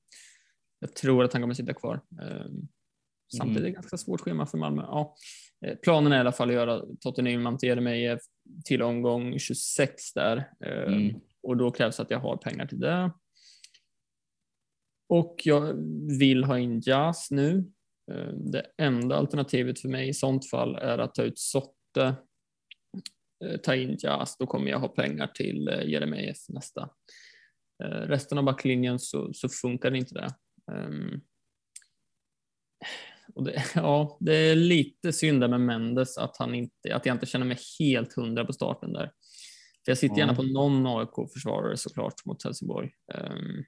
[0.80, 2.00] Jag tror att han kommer sitta kvar.
[2.22, 2.68] Ehm,
[3.36, 3.74] Samtidigt är det Mm.
[3.80, 4.82] ganska svårt schema för Malmö.
[4.82, 5.14] Ja,
[5.66, 8.20] eh, planen är i alla fall att göra Totte Nyman till Jeremejeff
[8.64, 10.36] till omgång 26 där.
[10.64, 11.20] Ehm, Mm.
[11.44, 13.10] Och då krävs att jag har pengar till det.
[15.08, 15.74] Och jag
[16.18, 17.72] vill ha in Jazz nu.
[18.12, 22.14] Eh, det enda alternativet för mig i sånt fall är att ta ut Sotte,
[23.44, 26.90] eh, ta in Jazz, då kommer jag ha pengar till eh, Jeremejeff nästa.
[27.82, 30.34] Resten av backlinjen så, så funkar inte det.
[30.72, 31.20] Ehm,
[33.34, 37.14] och det, ja, det är lite synd där med Mendes att, han inte, att jag
[37.14, 39.12] inte känner mig helt hundra på starten där.
[39.84, 42.90] För jag sitter gärna på någon AIK-försvarare såklart mot Helsingborg.
[43.14, 43.64] Ehm,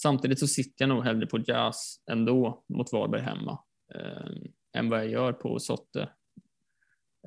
[0.00, 3.58] samtidigt så sitter jag nog hellre på Jazz ändå mot Varberg hemma
[3.94, 6.08] um, än vad jag gör på Sotte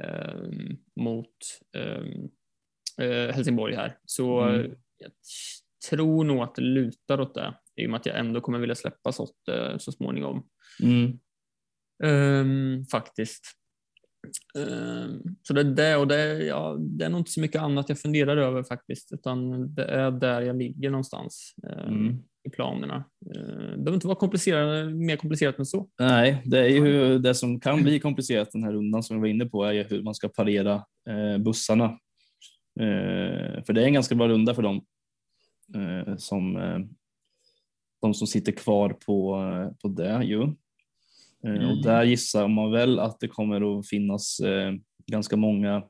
[0.04, 1.36] ehm, mot
[1.78, 3.98] eh, Helsingborg här.
[4.06, 4.72] Så Mm.
[4.98, 5.12] jag
[5.90, 8.76] tror nog att det lutar åt det i och med att jag ändå kommer vilja
[8.76, 10.48] släppa Sotte så småningom.
[10.84, 11.20] Mm.
[12.92, 13.44] Faktiskt.
[14.58, 17.62] Ehm, så det är det och det är, ja, det är nog inte så mycket
[17.62, 22.18] annat jag funderar över faktiskt, utan det är där jag ligger någonstans ehm, Mm.
[22.44, 23.04] i planerna.
[23.36, 25.88] Uh, det behöver inte vara komplicerat, mer komplicerat än så.
[26.00, 29.28] Nej, det är ju det som kan bli komplicerat den här rundan som vi var
[29.28, 30.74] inne på är ju hur man ska parera
[31.10, 32.00] eh, bussarna.
[33.66, 34.86] För det är en ganska bra runda för dem
[35.76, 36.80] eh, som eh,
[38.02, 39.38] de som sitter kvar på,
[39.82, 40.54] på det ju.
[41.44, 41.70] Mm.
[41.70, 44.74] Och där gissar man väl att det kommer att finnas eh,
[45.08, 45.84] ganska många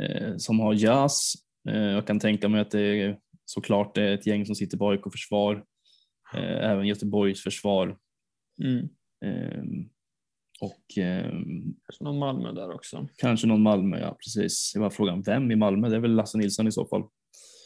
[0.00, 1.32] eh, som har jazz.
[1.68, 4.78] Eh, jag kan tänka mig att det är såklart det är ett gäng som sitter
[4.78, 5.64] på AIK försvar.
[6.34, 7.96] Eh, även Göteborgs försvar.
[8.64, 8.88] Mm.
[9.24, 9.88] Ehm,
[10.60, 13.08] och ehm, Kanske någon Malmö där också.
[13.16, 14.72] kanske någon Malmö, ja precis.
[14.74, 15.88] Det var frågan vem i Malmö?
[15.88, 17.02] Det är väl Lasse Nilsson i så fall.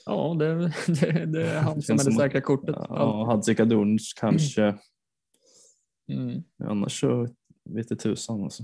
[0.07, 0.55] Ja, det,
[0.87, 2.77] det, det är han som är det säkra kortet.
[2.89, 4.63] Ja, Hadzika Durns kanske.
[4.63, 4.79] Mm.
[6.65, 7.29] Annars så
[7.71, 8.63] vet det tusan alltså.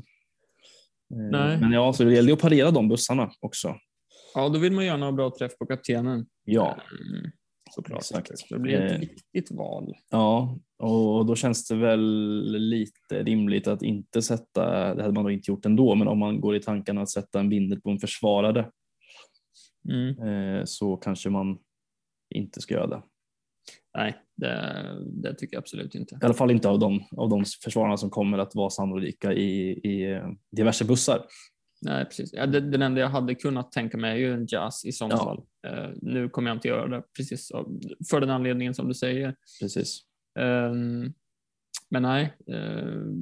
[1.14, 1.60] Ehm, Nej.
[1.60, 3.74] Men ja, så det gäller att parera de bussarna också.
[4.34, 6.26] ja, då vill man göra några bra träff på kaptenen.
[6.44, 6.76] Ja,
[7.12, 7.30] Mm.
[7.70, 7.98] Såklart.
[8.00, 8.30] Exakt.
[8.50, 8.98] Det blir ett Eh.
[8.98, 9.94] viktigt val.
[10.10, 12.00] ja, och då känns det väl
[12.68, 16.40] lite rimligt att inte sätta, det hade man nog inte gjort ändå, men om man
[16.40, 18.70] går i tankarna att sätta en bindel på en försvarare
[19.88, 20.18] Mm.
[20.58, 21.58] eh, så kanske man
[22.34, 23.02] inte ska göra det.
[23.98, 26.14] Nej, det, det tycker jag absolut inte.
[26.14, 29.70] I alla fall inte av de, av de försvararna som kommer att vara sannolika i,
[29.70, 31.22] i eh, diverse bussar.
[31.82, 32.32] Nej, precis.
[32.32, 35.12] Ja, det, den enda jag hade kunnat tänka mig är ju en jazz i sånt
[35.12, 35.24] Ja.
[35.24, 35.42] fall.
[35.66, 37.80] Eh, nu kommer jag inte göra det precis av,
[38.10, 39.34] för den anledningen som du säger.
[39.60, 40.00] Precis.
[40.38, 41.12] Ehm,
[41.90, 43.12] men nej, uh,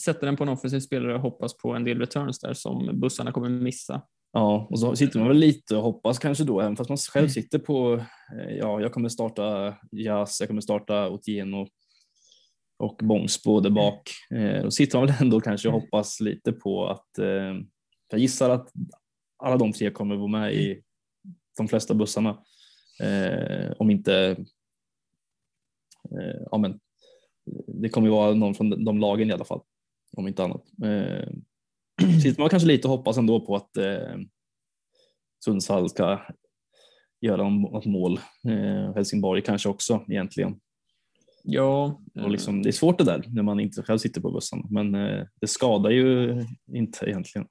[0.00, 3.32] sätter den på en offensiv spelare och hoppas på en del returns där som bussarna
[3.32, 4.02] kommer missa.
[4.32, 7.28] Ja, och så sitter man väl lite och hoppas kanske då, även fast man själv
[7.28, 8.04] sitter på,
[8.38, 11.66] eh, ja, jag kommer starta Jazz, jag kommer starta Otieno
[12.78, 14.10] och Bångsbo där bak.
[14.34, 17.54] Eh, Då sitter man väl ändå kanske och hoppas lite på att, eh,
[18.10, 18.72] jag gissar att
[19.42, 20.82] alla de tre kommer vara med i
[21.56, 22.30] de flesta bussarna.
[23.02, 24.14] Eh, om inte,
[26.10, 26.80] eh, ja men,
[27.66, 29.60] det kommer ju vara någon från de lagen i alla fall,
[30.16, 30.64] om inte annat.
[32.00, 34.16] Eh, sitter man kanske lite och hoppas ändå på att eh,
[35.44, 36.20] Sundsvall ska
[37.20, 38.20] göra något mål.
[38.48, 40.60] Eh, Helsingborg kanske också egentligen.
[41.42, 44.62] Ja, Och liksom, det är svårt det där när man inte själv sitter på bussen,
[44.70, 46.40] men eh, det skadar ju
[46.72, 47.46] inte egentligen.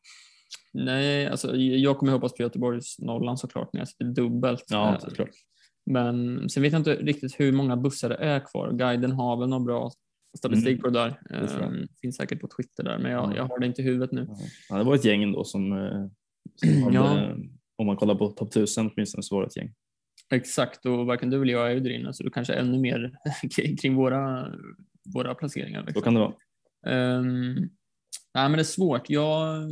[0.73, 4.63] nej, alltså, jag kommer hoppas på Göteborgs nollan såklart när jag sitter dubbelt.
[4.69, 5.29] Ja, Eh, såklart.
[5.85, 8.71] Men sen vet jag inte riktigt hur många bussar det är kvar.
[8.71, 9.91] Guiden har väl någon bra
[10.37, 10.81] statistik Mm.
[10.81, 11.19] på det där.
[11.29, 11.63] Det.
[11.63, 13.35] Ehm, finns säkert på Twitter där, men jag, Ja.
[13.35, 14.27] jag har det inte i huvudet nu.
[14.69, 16.07] Ja, det var ett gäng ändå som, eh,
[16.55, 17.35] som hade, Ja.
[17.77, 19.73] om man kollar på topp 1000 åtminstone så var det ett gäng.
[20.33, 23.11] Exakt, och varken du eller jag är ju där inne, så du kanske ännu mer
[23.81, 24.53] kring- våra,
[25.13, 25.79] våra placeringar.
[25.81, 26.03] Så Liksom.
[26.03, 26.33] kan det vara.
[26.87, 27.53] Ehm,
[28.33, 29.09] nej, men det är svårt.
[29.09, 29.71] Jag,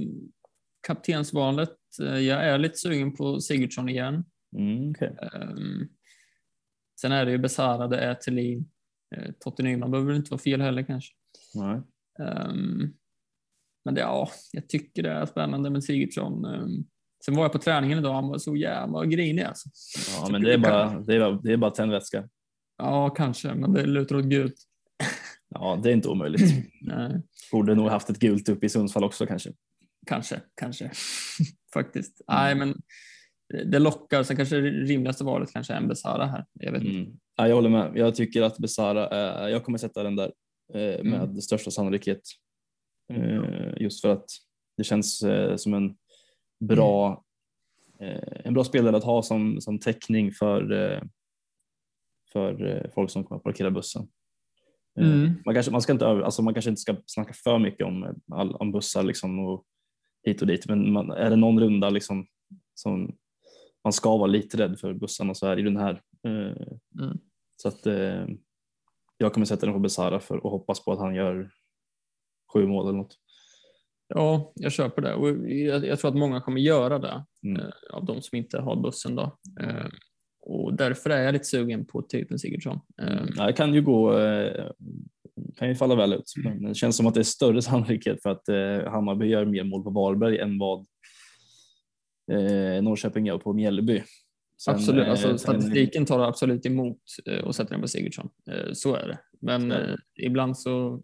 [0.88, 1.70] kaptensvalet,
[2.02, 4.26] eh, jag är lite sugen på Sigurdsson igen.
[4.58, 5.08] Mm, okay.
[5.10, 5.88] Ehm,
[7.02, 8.70] sen är det ju Besara, det är Thelin,
[9.40, 11.14] Totte Nyman behöver inte vara fel heller kanske.
[12.20, 12.94] Ehm,
[13.86, 16.46] men det, ja, jag tycker det är spännande med Sigurdsson.
[16.46, 16.86] Ehm,
[17.26, 19.70] sen var jag på träningen idag, han var så jävla grinig alltså.
[20.18, 22.30] Ja, men det är bara, det är, det är bara tändvätska.
[22.78, 24.56] Ja, kanske, men det lutar åt gult.
[25.50, 26.66] Ja, det är inte omöjligt.
[26.82, 29.54] Nej, Borde nog haft ett gult upp i Sundsvall också kanske.
[30.08, 30.92] kanske, kanske.
[31.74, 32.22] Faktiskt.
[32.28, 32.82] Nej, men
[33.50, 34.24] det lockar.
[34.24, 36.46] Sen kanske det rimligaste valet kanske är en Besara här.
[36.54, 36.96] Jag vet inte.
[36.96, 37.20] Mm.
[37.36, 37.92] Ja, jag håller med.
[37.96, 40.32] Jag tycker att Besara, är, jag kommer sätta den där
[40.74, 41.42] eh, med Mm.
[41.42, 42.22] största sannolikhet.
[43.14, 44.26] Eh, just för att
[44.78, 45.96] det känns eh, som en
[46.60, 47.24] bra,
[48.00, 51.02] eh, en bra spelare att ha som, som täckning för, eh,
[52.34, 54.08] för eh, folk som kommer att parkera bussen.
[55.00, 55.34] Mm.
[55.46, 58.72] Man, kanske, man, ska inte, alltså man kanske inte ska snacka för mycket om, om
[58.72, 59.64] bussar liksom och
[60.24, 62.28] hit och dit, men man, är det någon runda liksom
[62.74, 63.16] som
[63.88, 66.02] man ska vara lite rädd för bussarna så är det ju den här.
[66.28, 66.68] Eh,
[67.00, 67.18] Mm.
[67.62, 68.26] Så att eh,
[69.18, 71.50] jag kommer sätta den på Besara för och hoppas på att han gör
[72.54, 73.16] sju mål eller något.
[74.08, 75.14] Ja, jag köper det.
[75.14, 77.62] Och jag, jag tror att många kommer göra det Mm.
[77.62, 79.16] eh, av de som inte har bussen.
[79.16, 79.38] Då.
[80.42, 82.80] Och därför är jag lite sugen på typ en Sigurdsson.
[83.38, 84.12] Det kan ju gå,
[85.58, 86.34] kan ju falla väl ut.
[86.44, 88.48] Men det känns som att det är större sannolikhet för att
[88.92, 90.86] Hammarby gör mer mål på Varberg än vad
[92.32, 94.04] eh, Norrköping gör på Mjällby.
[94.64, 98.30] Sen, absolut, eh, alltså, sen- statistiken tar absolut emot eh, och sätter den på Sigurdsson.
[98.52, 99.20] Eh, så är det.
[99.42, 101.04] Men eh, ibland så,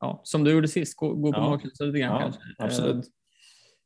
[0.00, 1.50] ja, som du gjorde sist, gå, gå på Ja.
[1.50, 2.40] magkänsla lite grann Ja, kanske.
[2.58, 3.04] absolut.
[3.04, 3.10] Eh,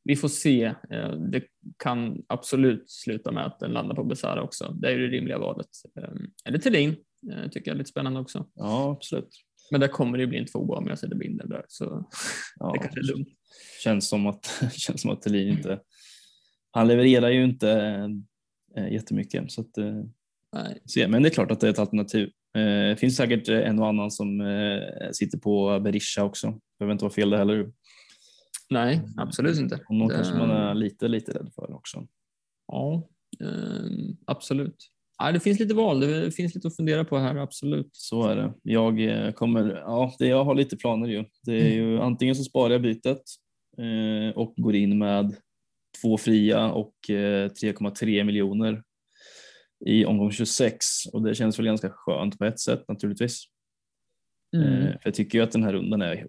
[0.07, 0.65] vi får se.
[0.91, 1.43] Eh, det
[1.79, 4.73] kan absolut sluta med att den landar på Besara också.
[4.81, 5.67] Det är ju det rimliga valet.
[5.99, 6.09] Eh,
[6.45, 6.97] eller Thelin,
[7.33, 8.47] eh, tycker jag är lite spännande också.
[8.55, 9.29] Ja, absolut.
[9.71, 11.65] Men där kommer det ju bli en tvåa om jag sätter binden där.
[11.69, 12.09] Så
[12.57, 13.27] Ja, det kanske är dumt.
[13.85, 15.81] Känns som att, känns som att Thelin inte,
[16.75, 17.71] han levererar ju inte
[18.77, 19.53] eh, jättemycket.
[19.53, 19.95] Så att, eh,
[20.53, 20.79] Nej.
[20.87, 21.09] se.
[21.09, 22.29] Men det är klart att det är ett alternativ.
[22.57, 24.81] Eh, Det finns säkert eh, en och annan som eh,
[25.13, 26.61] sitter på Berisha också.
[26.79, 27.73] Behöver inte vara fel det heller.
[28.71, 29.81] Nej, absolut inte.
[29.89, 32.07] Och någon Det- kanske man är lite, lite rädd för också.
[32.73, 33.09] Ja,
[33.41, 33.91] eh,
[34.27, 34.77] absolut.
[35.19, 37.89] Ja, det finns lite val, det finns lite att fundera på här, absolut.
[37.93, 38.53] Så är det.
[38.63, 41.25] Jag eh, kommer, ja, det, jag har lite planer ju.
[41.43, 43.23] Det är ju antingen så sparar jag bytet
[43.79, 45.37] eh, och går in med
[46.03, 48.83] två fria och eh, 3,3 miljoner
[49.87, 50.77] i omgång 26
[51.13, 53.45] och det känns väl ganska skönt på ett sätt naturligtvis.
[54.57, 54.69] Mm.
[54.73, 56.29] Eh, för jag tycker ju att den här rundan är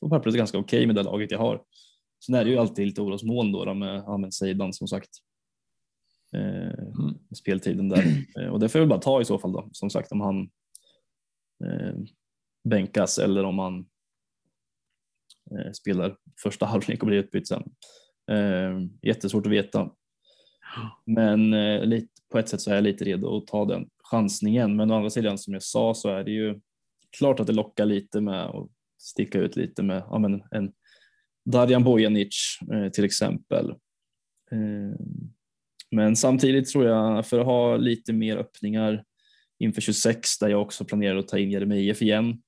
[0.00, 1.62] på pappret ganska okej med det laget jag har.
[2.26, 5.10] Sen är det ju alltid lite orosmoln då, då med Ahmed Seidan som sagt.
[6.36, 7.18] Eh, Mm.
[7.36, 8.04] speltiden där.
[8.38, 10.20] Eh, och det får jag väl bara ta i så fall då, som sagt om
[10.20, 10.50] han
[11.64, 11.94] eh,
[12.68, 13.86] bänkas eller om han
[15.50, 17.62] eh, spelar första halvlek och blir utbytt sen.
[18.30, 19.90] Eh, jättesvårt att veta.
[21.06, 24.76] Men eh, lite, på ett sätt så är jag lite redo att ta den chansningen.
[24.76, 26.60] Men å andra sidan som jag sa så är det ju
[27.18, 28.68] klart att det lockar lite med att
[28.98, 30.72] sticka ut lite med ja, men en
[31.44, 33.70] Darjan Bojanic eh, till exempel.
[34.50, 35.00] Eh,
[35.90, 39.04] men samtidigt tror jag för att ha lite mer öppningar
[39.58, 42.42] inför 26 där jag också planerar att ta in Jeremejeff igen.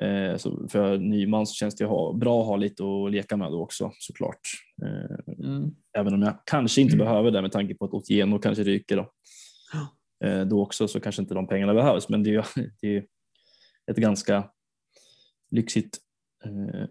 [0.00, 3.52] Eh, så för Nyman så känns det ha, bra att ha lite att leka med
[3.52, 4.40] då också såklart.
[4.82, 5.70] Eh, Mm.
[5.98, 7.06] även om jag kanske inte Mm.
[7.06, 9.10] behöver det med tanke på att Otieno kanske ryker då.
[10.26, 12.42] Eh, då också så kanske inte de pengarna behövs men det är ju
[12.80, 13.04] det är
[13.90, 14.50] ett ganska
[15.50, 15.98] lyxigt
[16.44, 16.84] eh,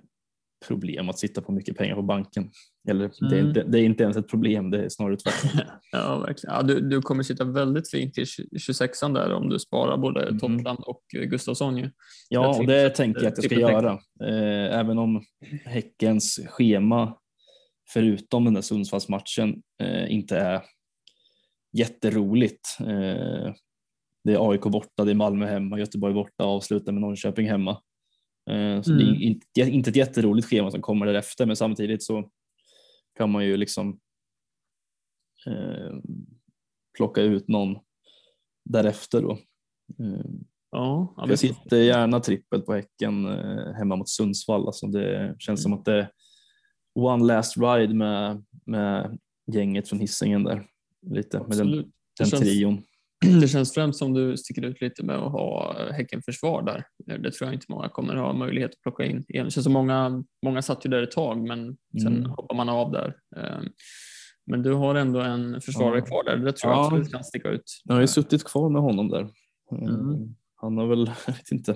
[0.67, 2.49] problem att sitta på mycket pengar på banken.
[2.89, 3.47] Eller det, är Mm.
[3.47, 5.49] inte, det är inte ens ett problem, det är snarare tvärtom.
[5.91, 6.55] Ja, verkligen.
[6.55, 10.39] Ja, du, du kommer sitta väldigt fint i 26an där om du sparar både Mhm.
[10.39, 11.77] Toppland och Gustafsson.
[11.77, 11.83] Ju.
[12.29, 13.91] Jag Ja, och tänkte det tänker jag att jag ska göra.
[14.23, 15.23] Eh, även om
[15.65, 17.17] Häckens schema,
[17.93, 20.61] förutom den där Sundsvallsmatchen, eh, inte är
[21.77, 22.77] jätteroligt.
[22.79, 23.53] Eh,
[24.23, 27.81] det är AIK borta, det är Malmö hemma, Göteborg borta, avslutar med Norrköping hemma.
[28.49, 29.15] Eh, så det Mm.
[29.15, 32.29] är inte, inte ett jätteroligt schema som kommer därefter, men samtidigt så
[33.17, 33.99] kan man ju liksom
[35.47, 35.95] eh,
[36.97, 37.77] plocka ut någon
[38.65, 39.31] därefter då.
[39.99, 40.25] Eh,
[40.71, 44.65] Ja, jag får- sitter gärna trippel på Häcken eh, hemma mot Sundsvall.
[44.67, 46.11] Alltså det känns som att det är
[46.95, 49.17] one last ride med, med
[49.51, 50.67] gänget från Hisingen där.
[51.01, 51.85] Lite med den, absolut.
[51.85, 51.91] Det
[52.23, 52.83] den känns, trion.
[53.41, 56.85] Det känns främst som du sticker ut lite med att ha Häcken-försvar där.
[57.17, 59.25] Det tror jag inte många kommer ha möjlighet att plocka in.
[59.27, 62.29] Det känns som många, många satt ju där ett tag, men sen Mm.
[62.29, 63.15] hoppar man av där.
[63.37, 63.59] Eh,
[64.45, 66.05] Men du har ändå en försvarare Ja.
[66.05, 66.37] kvar där.
[66.37, 66.85] Det tror jag Ja.
[66.85, 67.63] absolut kan sticka ut.
[67.83, 69.21] Jag har ju suttit kvar med honom där.
[69.71, 70.35] Eh, Mm.
[70.55, 71.75] Han har väl, jag vet inte,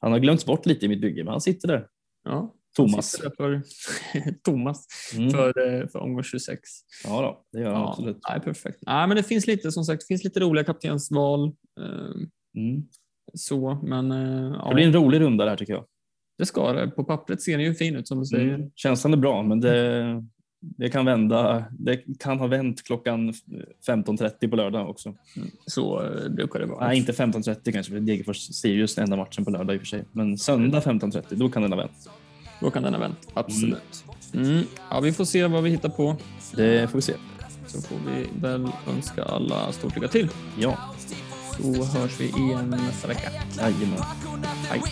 [0.00, 1.86] han har glömts bort lite i mitt bygge, men han sitter där.
[2.24, 2.54] Ja,
[2.86, 3.16] Thomas.
[3.36, 3.62] För,
[4.44, 5.30] Thomas Mm.
[5.30, 5.48] för,
[5.80, 6.60] eh, för omgång 26.
[7.04, 8.18] Ja, då, det gör han Ja, absolut.
[8.30, 8.78] nej, perfekt.
[8.86, 11.44] Nej, men det finns lite som sagt, det finns lite roliga kaptensval.
[11.80, 12.26] Eh,
[12.56, 12.82] Mm.
[13.34, 15.84] så, men eh, ja, Det blir en rolig runda det här tycker jag.
[16.38, 16.88] det ska det.
[16.88, 18.54] På pappret ser det ju fin ut som du säger.
[18.54, 18.70] Mm.
[18.74, 20.04] Känslan är bra, men det,
[20.60, 21.64] det kan vända.
[21.78, 23.32] Det kan ha vänt klockan
[23.86, 25.14] 15.30 på lördag också.
[25.66, 26.86] Så eh, brukar det vara.
[26.86, 30.04] Nej, inte 15.30 kanske, för Degerfors-Sirius är enda matchen på lördag i och för sig.
[30.12, 32.10] Men söndag 15.30, då kan den ha vänt.
[32.60, 33.28] Då kan den ha vänt.
[33.34, 34.04] Absolut.
[34.34, 34.64] Mm.
[34.90, 36.16] Ja, vi får se vad vi hittar på.
[36.52, 37.14] Det får vi se.
[37.66, 40.28] Så får vi väl önska alla stort lycka till.
[40.58, 40.78] Ja,
[41.62, 43.30] Så hörs vi igen nästa vecka.
[43.58, 44.02] jajamän.
[44.70, 44.82] Hej.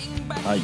[0.44, 0.60] Hej.